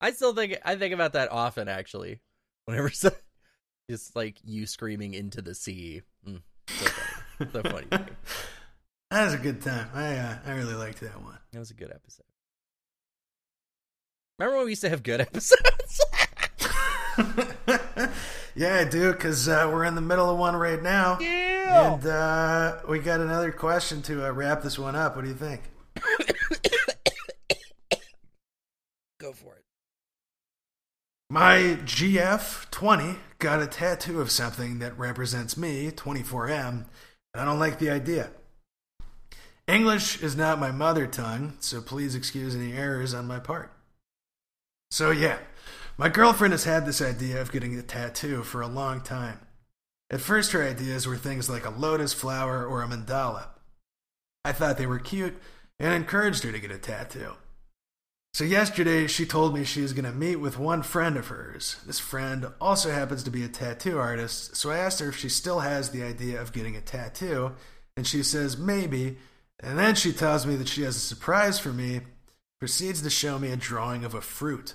[0.00, 2.18] I still think I think about that often actually.
[2.64, 3.12] Whenever so,
[3.88, 6.02] just like you screaming into the sea.
[6.28, 7.50] Mm, so funny.
[7.52, 7.86] so funny.
[9.10, 9.90] That was a good time.
[9.94, 11.38] I uh, I really liked that one.
[11.52, 12.24] That was a good episode.
[14.40, 16.00] Remember when we used to have good episodes?
[18.54, 21.18] Yeah, I do, because uh, we're in the middle of one right now.
[21.20, 21.94] yeah.
[21.94, 25.16] And uh, we got another question to uh, wrap this one up.
[25.16, 25.62] What do you think?
[29.20, 29.64] Go for it.
[31.30, 36.86] My GF20 got a tattoo of something that represents me, 24M, and
[37.34, 38.30] I don't like the idea.
[39.66, 43.72] English is not my mother tongue, so please excuse any errors on my part.
[44.90, 45.38] So, yeah,
[45.96, 49.38] my girlfriend has had this idea of getting a tattoo for a long time.
[50.10, 53.46] At first, her ideas were things like a lotus flower or a mandala.
[54.44, 55.36] I thought they were cute
[55.78, 57.32] and encouraged her to get a tattoo.
[58.34, 61.76] So, yesterday, she told me she was going to meet with one friend of hers.
[61.86, 65.28] This friend also happens to be a tattoo artist, so I asked her if she
[65.28, 67.52] still has the idea of getting a tattoo,
[67.96, 69.18] and she says maybe,
[69.60, 72.00] and then she tells me that she has a surprise for me,
[72.58, 74.74] proceeds to show me a drawing of a fruit.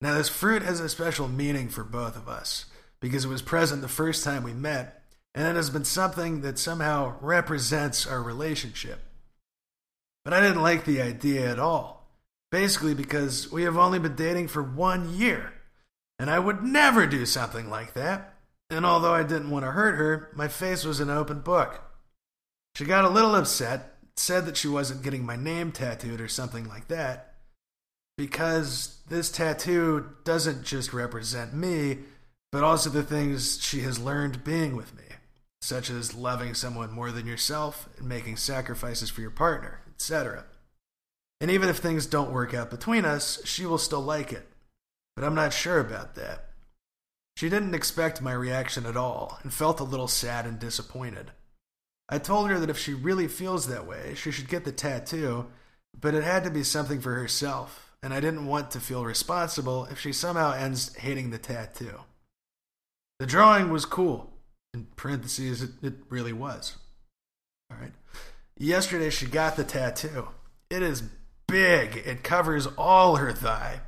[0.00, 2.66] Now, this fruit has a special meaning for both of us
[3.00, 5.02] because it was present the first time we met,
[5.34, 9.00] and it has been something that somehow represents our relationship.
[10.24, 12.10] But I didn't like the idea at all,
[12.50, 15.52] basically because we have only been dating for one year,
[16.18, 18.34] and I would never do something like that.
[18.68, 21.80] And although I didn't want to hurt her, my face was an open book.
[22.74, 26.68] She got a little upset, said that she wasn't getting my name tattooed or something
[26.68, 27.25] like that,
[28.16, 31.98] because this tattoo doesn't just represent me,
[32.50, 35.04] but also the things she has learned being with me,
[35.60, 40.44] such as loving someone more than yourself and making sacrifices for your partner, etc.
[41.40, 44.48] And even if things don't work out between us, she will still like it.
[45.14, 46.46] But I'm not sure about that.
[47.36, 51.32] She didn't expect my reaction at all and felt a little sad and disappointed.
[52.08, 55.46] I told her that if she really feels that way, she should get the tattoo,
[55.98, 59.86] but it had to be something for herself, and I didn't want to feel responsible
[59.86, 62.02] if she somehow ends hating the tattoo.
[63.18, 64.32] The drawing was cool.
[64.72, 66.76] In parentheses, it, it really was.
[67.68, 67.90] All right.
[68.56, 70.28] Yesterday, she got the tattoo.
[70.70, 71.02] It is
[71.48, 73.80] big, it covers all her thigh.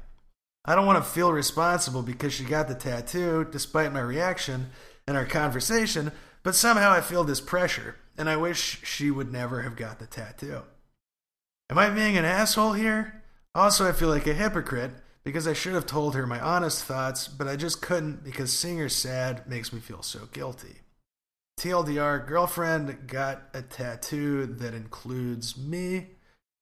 [0.65, 4.71] I don't want to feel responsible because she got the tattoo, despite my reaction
[5.07, 6.11] and our conversation,
[6.43, 10.07] but somehow I feel this pressure, and I wish she would never have got the
[10.07, 10.63] tattoo.
[11.71, 13.18] Am I being an asshole here?
[13.55, 14.93] Also, I feel like a hypocrite
[15.25, 18.79] because I should have told her my honest thoughts, but I just couldn't because seeing
[18.79, 20.77] her sad makes me feel so guilty.
[21.59, 26.07] TLDR, girlfriend got a tattoo that includes me.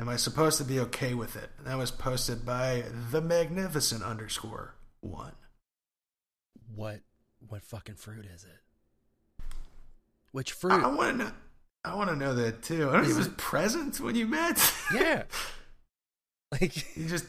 [0.01, 1.51] Am I supposed to be okay with it?
[1.65, 5.33] That was posted by the magnificent underscore one.
[6.75, 7.01] What
[7.47, 9.45] what fucking fruit is it?
[10.33, 10.83] Which fruit?
[10.83, 11.33] I want to know.
[11.85, 12.89] I want to know that too.
[12.89, 14.59] I don't know, he was present when you met.
[14.95, 15.23] yeah.
[16.53, 17.27] Like you just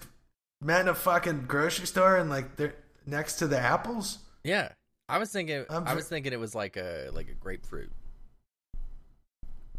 [0.62, 4.20] met in a fucking grocery store and like they're next to the apples.
[4.44, 4.70] Yeah,
[5.10, 5.66] I was thinking.
[5.70, 7.92] I'm I was thinking it was like a like a grapefruit.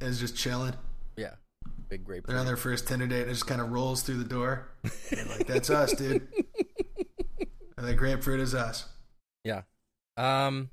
[0.01, 0.75] Is just chilling.
[1.17, 1.35] Yeah,
[1.89, 2.29] big grapefruit.
[2.29, 4.69] They're on their first Tinder date and it just kind of rolls through the door.
[5.13, 6.27] Like, that's us, dude.
[7.77, 8.89] And the grapefruit is us.
[9.45, 9.63] Yeah.
[10.17, 10.71] Um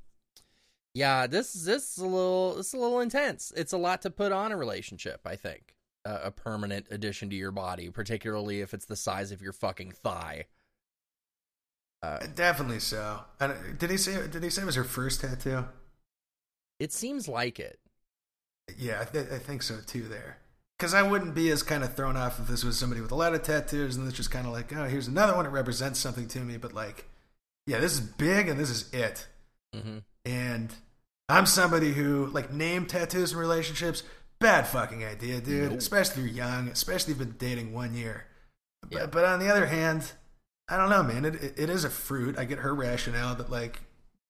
[0.95, 3.53] yeah, this this is a little it's a little intense.
[3.55, 5.74] It's a lot to put on a relationship, I think.
[6.05, 9.89] Uh, a permanent addition to your body, particularly if it's the size of your fucking
[9.91, 10.45] thigh.
[12.03, 13.21] Uh, Definitely so.
[13.39, 14.27] And uh, did he say?
[14.27, 15.65] Did he say it was her first tattoo?
[16.79, 17.79] it seems like it.
[18.77, 20.03] Yeah, I, th- I think so too.
[20.03, 20.37] There,
[20.77, 23.15] because I wouldn't be as kind of thrown off if this was somebody with a
[23.15, 25.99] lot of tattoos and this just kind of like, oh, here's another one It represents
[25.99, 26.57] something to me.
[26.57, 27.05] But like,
[27.65, 29.27] yeah, this is big and this is it.
[29.73, 30.71] hmm And
[31.29, 34.03] I'm somebody who like name tattoos and relationships.
[34.39, 35.71] Bad fucking idea, dude.
[35.71, 35.79] Nope.
[35.79, 36.67] Especially if you're young.
[36.67, 38.25] Especially if you've been dating one year.
[38.81, 39.05] But, Yeah.
[39.07, 40.11] but on the other hand,
[40.67, 41.25] I don't know, man.
[41.25, 42.37] It, it it is a fruit.
[42.37, 43.81] I get her rationale that like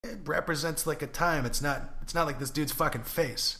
[0.03, 1.45] it represents like a time.
[1.45, 1.95] It's not.
[2.01, 3.59] It's not like this dude's fucking face.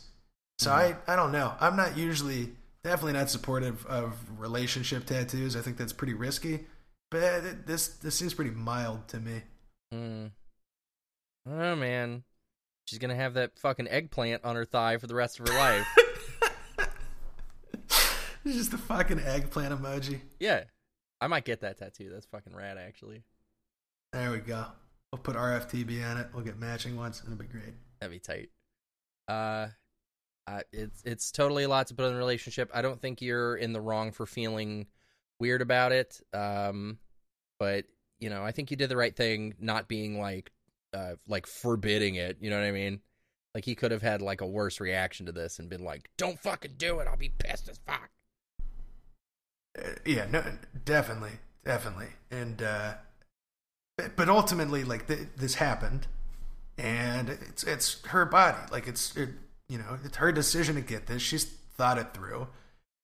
[0.60, 1.54] So I I don't know.
[1.60, 2.52] I'm not usually
[2.84, 5.56] definitely not supportive of relationship tattoos.
[5.56, 6.66] I think that's pretty risky.
[7.12, 9.42] But it, this this seems pretty mild to me.
[9.94, 10.32] Mm.
[11.50, 12.24] Oh man,
[12.86, 15.88] she's gonna have that fucking eggplant on her thigh for the rest of her life.
[18.46, 20.22] It's just the fucking eggplant emoji.
[20.40, 20.66] yeah,
[21.20, 22.10] I might get that tattoo.
[22.12, 23.24] That's fucking rad, actually.
[24.14, 24.66] There we go.
[25.12, 26.28] We'll put RFTB on it.
[26.34, 27.22] We'll get matching ones.
[27.26, 27.74] It'll be great.
[28.00, 28.50] That'd be tight.
[29.28, 29.68] Uh,
[30.48, 32.70] uh, it's it's totally a lot to put in a relationship.
[32.74, 34.88] I don't think you're in the wrong for feeling
[35.40, 36.22] weird about it.
[36.34, 37.00] Um,
[37.60, 37.86] but
[38.20, 40.52] you know, I think you did the right thing, not being like,
[40.94, 42.38] uh, like forbidding it.
[42.42, 43.02] You know what I mean?
[43.54, 46.40] Like he could have had like a worse reaction to this and been like, "Don't
[46.40, 47.08] fucking do it.
[47.08, 48.10] I'll be pissed as fuck."
[50.06, 50.44] Yeah, no,
[50.86, 51.32] definitely,
[51.64, 52.08] definitely.
[52.32, 52.94] And uh,
[53.98, 56.08] but, but ultimately, like th- this happened,
[56.78, 58.58] and it's it's her body.
[58.72, 59.30] Like it's it,
[59.68, 61.22] you know it's her decision to get this.
[61.22, 62.48] She's thought it through,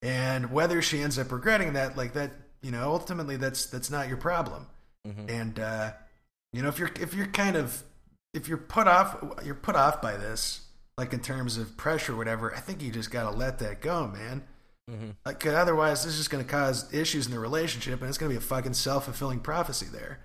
[0.02, 4.08] and whether she ends up regretting that, like that, you know, ultimately that's that's not
[4.08, 4.68] your problem.
[5.08, 5.30] Mhm.
[5.30, 5.92] And uh,
[6.54, 7.84] You know, if you're if you're kind of
[8.34, 10.62] if you're put off you're put off by this,
[10.98, 14.08] like in terms of pressure or whatever, I think you just gotta let that go,
[14.08, 14.44] man.
[14.90, 15.16] Mhm.
[15.26, 18.36] Like otherwise this is just gonna cause issues in the relationship and it's gonna be
[18.38, 20.20] a fucking self fulfilling prophecy there.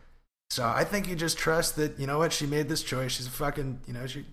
[0.51, 3.13] So I think you just trust that, you know what, she made this choice.
[3.13, 4.25] She's a fucking you know, she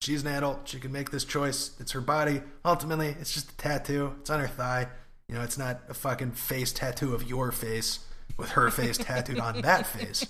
[0.00, 1.72] she's an adult, she can make this choice.
[1.80, 2.42] It's her body.
[2.64, 4.14] Ultimately, it's just a tattoo.
[4.20, 4.88] It's on her thigh.
[5.28, 8.00] You know, it's not a fucking face tattoo of your face
[8.36, 10.26] with her face tattooed on that face.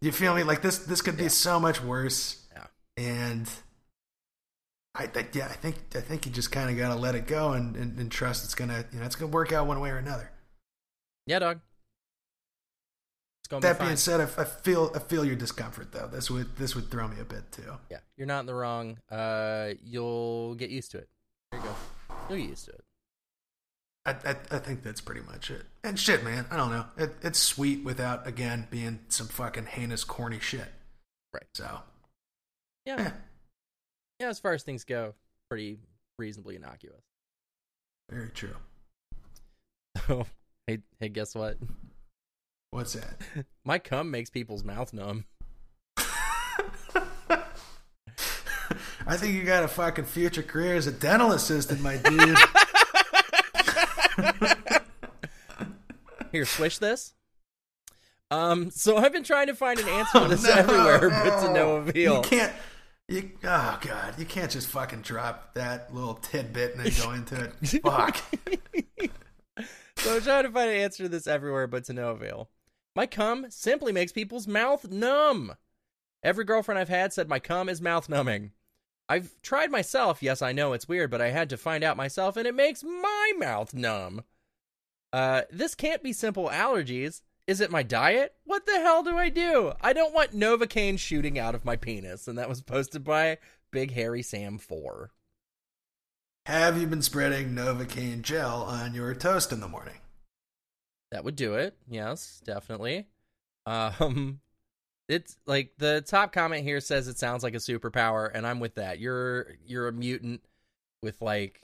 [0.00, 0.42] You feel me?
[0.42, 2.42] Like this this could be so much worse.
[2.52, 2.66] Yeah.
[2.96, 3.50] And
[4.94, 7.52] I think yeah, I think I think you just kind of gotta let it go
[7.52, 9.98] and, and, and trust it's gonna you know it's gonna work out one way or
[9.98, 10.30] another.
[11.26, 11.60] Yeah, dog.
[13.50, 13.86] That be fine.
[13.88, 16.06] being said, I, I feel I feel your discomfort though.
[16.06, 17.72] This would this would throw me a bit too.
[17.90, 18.98] yeah, you're not in the wrong.
[19.10, 21.08] Uh, you'll get used to it.
[21.50, 21.74] There you go.
[22.28, 22.84] You'll get used to it.
[24.06, 25.62] I, I I think that's pretty much it.
[25.82, 26.84] And shit, man, I don't know.
[26.96, 30.68] It, it's sweet without again being some fucking heinous, corny shit.
[31.34, 31.46] Right.
[31.54, 31.80] So
[32.86, 33.00] Yeah.
[33.02, 33.12] yeah,
[34.20, 35.14] Yeah, as far as things go,
[35.48, 35.78] pretty
[36.18, 37.02] reasonably innocuous.
[38.10, 38.54] very true.
[40.06, 40.26] So,
[40.66, 41.56] hey, hey, guess what?
[42.70, 43.16] What's that?
[43.64, 45.24] My cum makes people's mouth numb.
[49.06, 52.38] I think you got a fucking future career as a dental assistant, my dude.
[56.30, 57.14] Here, swish this.
[58.30, 60.50] Um, so I've been trying to find an answer to this No.
[60.52, 62.16] everywhere, but to no avail.
[62.16, 62.52] You can't.
[63.10, 67.42] You oh god, you can't just fucking drop that little tidbit and then go into
[67.42, 67.82] it.
[67.82, 68.22] Fuck.
[69.96, 72.48] So I'm trying to find an answer to this everywhere, but to no avail.
[72.96, 75.56] My cum simply makes people's mouth numb.
[76.22, 78.52] Every girlfriend I've had said my cum is mouth numbing.
[79.10, 80.22] I've tried myself.
[80.22, 82.82] Yes, I know it's weird, but I had to find out myself, and it makes
[82.82, 84.24] my mouth numb.
[85.12, 87.20] Uh, this can't be simple allergies.
[87.50, 88.36] Is it my diet?
[88.44, 89.72] What the hell do I do?
[89.80, 92.28] I don't want Novocaine shooting out of my penis.
[92.28, 93.38] And that was posted by
[93.72, 95.10] Big Hairy Sam 4.
[96.46, 99.96] Have you been spreading Novocaine gel on your toast in the morning?
[101.10, 101.76] That would do it.
[101.88, 103.08] Yes, definitely.
[103.66, 104.38] Um
[105.08, 108.76] it's like the top comment here says it sounds like a superpower and I'm with
[108.76, 109.00] that.
[109.00, 110.42] You're you're a mutant
[111.02, 111.62] with like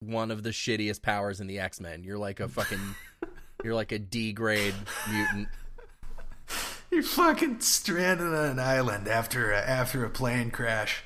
[0.00, 2.02] one of the shittiest powers in the X-Men.
[2.02, 2.96] You're like a fucking
[3.62, 4.74] you're like a D grade
[5.10, 5.48] mutant.
[6.90, 11.02] You're fucking stranded on an island after a, after a plane crash,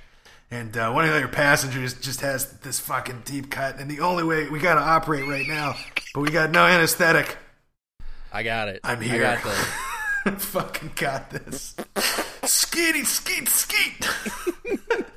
[0.48, 4.22] and uh, one of your passengers just has this fucking deep cut, and the only
[4.22, 5.74] way we got to operate right now,
[6.14, 7.36] but we got no anesthetic.
[8.32, 8.78] I got it.
[8.84, 9.22] I'm I here.
[9.22, 10.44] got this.
[10.44, 11.74] fucking got this.
[12.42, 14.09] Skeety skeet skeet.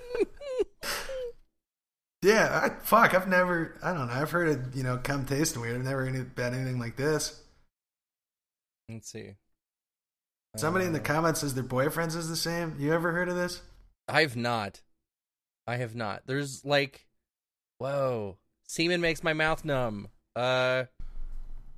[2.25, 3.13] yeah, I, fuck.
[3.13, 3.77] I've never.
[3.83, 4.13] I don't know.
[4.13, 4.75] I've heard it.
[4.75, 5.75] You know, come tasting weird.
[5.75, 7.41] I've never any, had anything like this.
[8.89, 9.35] Let's see.
[10.55, 12.75] Somebody in the Uh, comments says their boyfriends is the same.
[12.79, 13.61] You ever heard of this?
[14.07, 14.81] I've not.
[15.67, 16.23] I have not.
[16.27, 17.07] There's like,
[17.79, 20.07] whoa, semen makes my mouth numb.
[20.35, 20.85] Uh,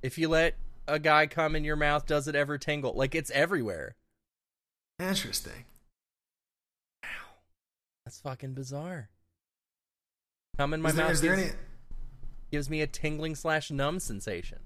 [0.02, 0.54] if you let
[0.86, 2.92] a guy come in your mouth, does it ever tingle?
[2.94, 3.96] Like it's everywhere.
[5.00, 5.64] Interesting.
[7.02, 7.08] Wow,
[8.04, 9.08] That's fucking bizarre.
[10.58, 11.56] Come in my Is there, mouth is there gives, any?
[12.50, 14.58] gives me a tingling slash numb sensation.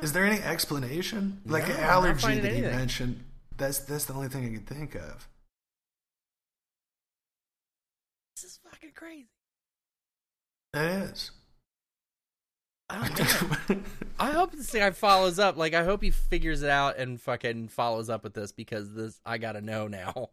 [0.00, 1.40] Is there any explanation?
[1.46, 2.62] Like No, an allergy that he anything.
[2.76, 3.24] mentioned.
[3.56, 5.28] That's that's the only thing I can think of.
[8.34, 9.28] This is fucking crazy.
[10.72, 11.30] That is.
[12.88, 13.76] I.
[14.18, 15.56] I hope this guy follows up.
[15.56, 19.20] Like, I hope he figures it out and fucking follows up with this because this
[19.24, 20.30] I gotta know now.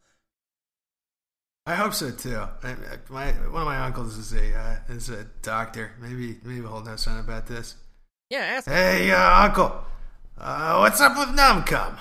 [1.70, 2.36] I hope so too.
[2.63, 2.76] I, I-
[3.09, 5.91] my one of my uncles is a uh, is a doctor.
[6.01, 7.76] Maybe maybe he'll know something about this.
[8.32, 8.74] Yeah, ask him.
[8.74, 9.84] Hey, uh, uncle,
[10.38, 11.97] uh, what's up with numb cum?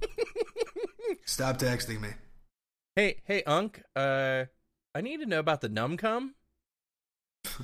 [1.26, 2.08] Stop texting me.
[2.94, 3.82] Hey, hey, Unc.
[3.94, 4.44] Uh,
[4.94, 5.68] I need to know about the.
[5.68, 6.34] Numb cum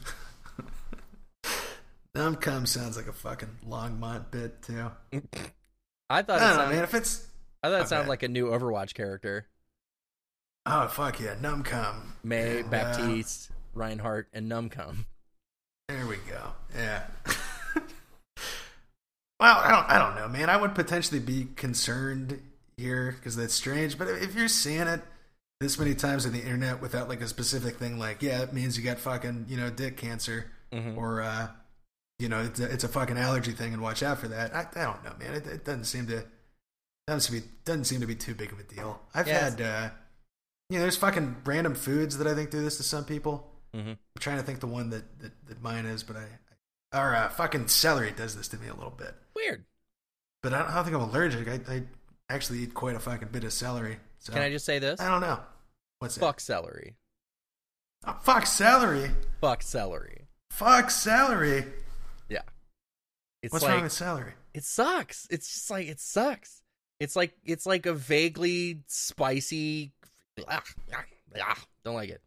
[2.66, 4.91] sounds like a fucking Longmont bit too.
[5.12, 5.22] I
[6.11, 6.85] I thought it don't know, sounded, man.
[6.85, 7.26] If it's
[7.62, 7.89] I thought it Okay.
[7.89, 9.47] sounded like a new Overwatch character.
[10.67, 11.97] Oh fuck yeah, Numcom.
[12.25, 15.05] May uh, Baptiste, Reinhardt, and Numcom.
[15.89, 16.53] There we go.
[16.77, 17.03] Yeah.
[19.41, 19.89] well, I don't.
[19.91, 20.49] I don't know, man.
[20.51, 22.41] I would potentially be concerned
[22.77, 23.99] here because that's strange.
[23.99, 25.03] But if you're seeing it
[25.61, 28.79] this many times on the internet without like a specific thing, like yeah, it means
[28.79, 30.97] you got fucking you know dick cancer, Mhm.
[30.97, 31.49] or uh,
[32.19, 34.55] you know it's a, it's a fucking allergy thing, and watch out for that.
[34.55, 35.35] I, I don't know, man.
[35.35, 36.25] It, it doesn't seem to
[37.09, 39.01] doesn't seem to be doesn't seem to be too big of a deal.
[39.13, 39.91] I've Yeah, had uh,
[40.73, 43.53] you know, there's fucking random foods that I think do this to some people.
[43.77, 43.91] Mm-hmm.
[43.91, 47.29] I'm trying to think the one that, that, that mine is, but I, or uh,
[47.29, 49.14] fucking celery does this to me a little bit.
[49.37, 49.64] Weird.
[50.43, 51.49] But I don't, I don't think I'm allergic.
[51.49, 51.83] I, I
[52.31, 53.99] actually eat quite a fucking bit of celery.
[54.18, 54.99] So Can I just say this?
[55.01, 55.41] I don't know.
[55.99, 56.97] What's Fuck celery.
[58.07, 59.11] Oh, fuck celery.
[59.41, 60.27] Fuck celery.
[60.51, 61.64] Fuck celery.
[62.29, 62.41] Yeah.
[63.43, 64.33] It's What's like wrong with celery?
[64.55, 65.27] it sucks.
[65.31, 66.62] It's just like it sucks.
[67.01, 69.93] It's like it's like a vaguely spicy.
[70.49, 72.20] Ah, don't like it.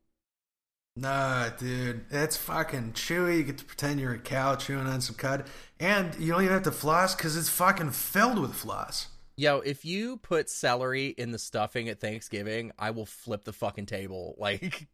[0.97, 3.37] Nah, dude, it's fucking chewy.
[3.37, 5.45] You get to pretend you're a cow chewing on some cud,
[5.79, 9.09] and you don't even have to floss because it's fucking filled with floss.
[9.37, 13.87] Yo, if you put celery in the stuffing at Thanksgiving, I will flip the fucking
[13.87, 14.35] table.
[14.39, 14.87] Like,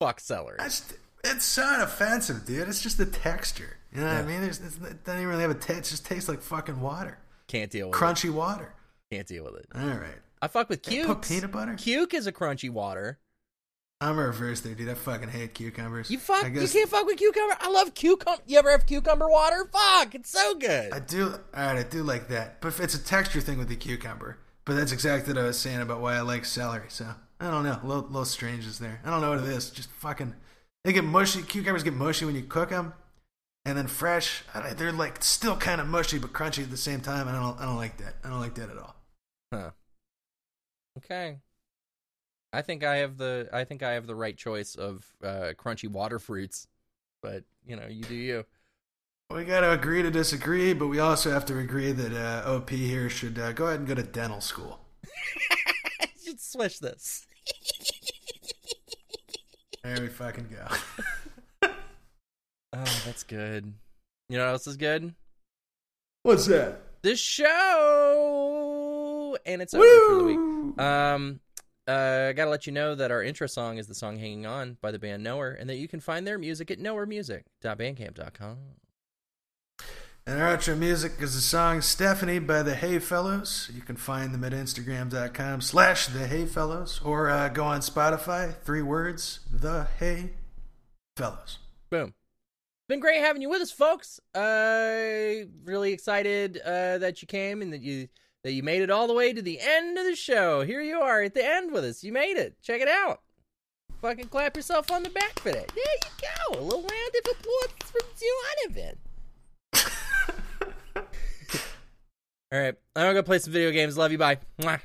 [0.00, 0.56] fuck celery.
[0.58, 0.92] That's,
[1.24, 2.68] it's not offensive, dude.
[2.68, 3.76] It's just the texture.
[3.92, 4.40] You know what I mean?
[4.42, 5.78] There's, it's, it doesn't even really have a taste.
[5.78, 8.00] It just tastes like fucking water, Can't deal with it.
[8.00, 8.72] crunchy water.
[9.10, 9.66] Can't deal with it.
[9.74, 10.18] All right.
[10.42, 10.82] I fuck with.
[10.82, 11.74] Put peanut butter.
[11.74, 13.20] Cuke is a crunchy water.
[14.00, 14.88] I'm a reverse there, dude.
[14.88, 16.10] I fucking hate cucumbers.
[16.10, 16.44] You fuck.
[16.44, 17.56] I You can't fuck with cucumber.
[17.60, 18.42] I love cucumber.
[18.48, 19.68] You ever have cucumber water?
[19.72, 20.92] Fuck, it's so good.
[20.92, 21.26] I do.
[21.26, 24.38] All right, I do like that, but it's a texture thing with the cucumber.
[24.64, 26.86] But that's exactly what I was saying about why I like celery.
[26.88, 27.06] So
[27.38, 27.78] I don't know.
[27.80, 29.00] A little, little strange is there.
[29.04, 29.70] I don't know what it is.
[29.70, 30.34] Just fucking.
[30.82, 31.42] They get mushy.
[31.42, 32.94] Cucumbers get mushy when you cook them,
[33.64, 34.42] and then fresh,
[34.76, 37.28] they're like still kind of mushy but crunchy at the same time.
[37.28, 37.60] And I don't.
[37.60, 38.16] I don't like that.
[38.24, 38.96] I don't like that at all.
[39.54, 39.70] Huh.
[40.98, 41.38] Okay.
[42.52, 45.88] I think I have the I think I have the right choice of uh, crunchy
[45.88, 46.68] water fruits,
[47.22, 48.44] but you know, you do you.
[49.30, 52.68] We got to agree to disagree, but we also have to agree that uh, OP
[52.68, 54.80] here should uh, go ahead and go to dental school.
[56.02, 57.26] I should switch this.
[59.82, 61.68] There we fucking go.
[62.74, 63.74] Oh, that's good.
[64.30, 65.14] You know what else is good?
[66.22, 66.80] What's that?
[67.02, 68.01] This show,
[69.46, 70.80] and it's over for the week.
[70.80, 71.40] Um,
[71.88, 74.76] uh, I gotta let you know that our intro song is the song "Hanging On"
[74.80, 78.58] by the band Nowhere, and that you can find their music at nowheremusic.bandcamp.com.
[80.24, 83.68] And our outro music is the song Stephanie by the Hey Fellows.
[83.74, 88.54] You can find them at Instagram.com slash the Hey Fellows or uh, go on Spotify,
[88.62, 90.30] three words, the Hey
[91.16, 91.58] Fellows.
[91.90, 92.14] Boom.
[92.88, 94.20] Been great having you with us, folks.
[94.32, 98.06] Uh, really excited uh, that you came and that you
[98.44, 100.62] that you made it all the way to the end of the show.
[100.62, 102.02] Here you are at the end with us.
[102.02, 102.56] You made it.
[102.62, 103.20] Check it out.
[104.00, 105.68] Fucking clap yourself on the back for that.
[105.68, 106.58] There you go.
[106.58, 108.02] A little round of applause from
[108.66, 108.98] Donovan.
[112.52, 113.96] all right, I'm gonna go play some video games.
[113.96, 114.18] Love you.
[114.18, 114.38] Bye.
[114.60, 114.80] Mwah.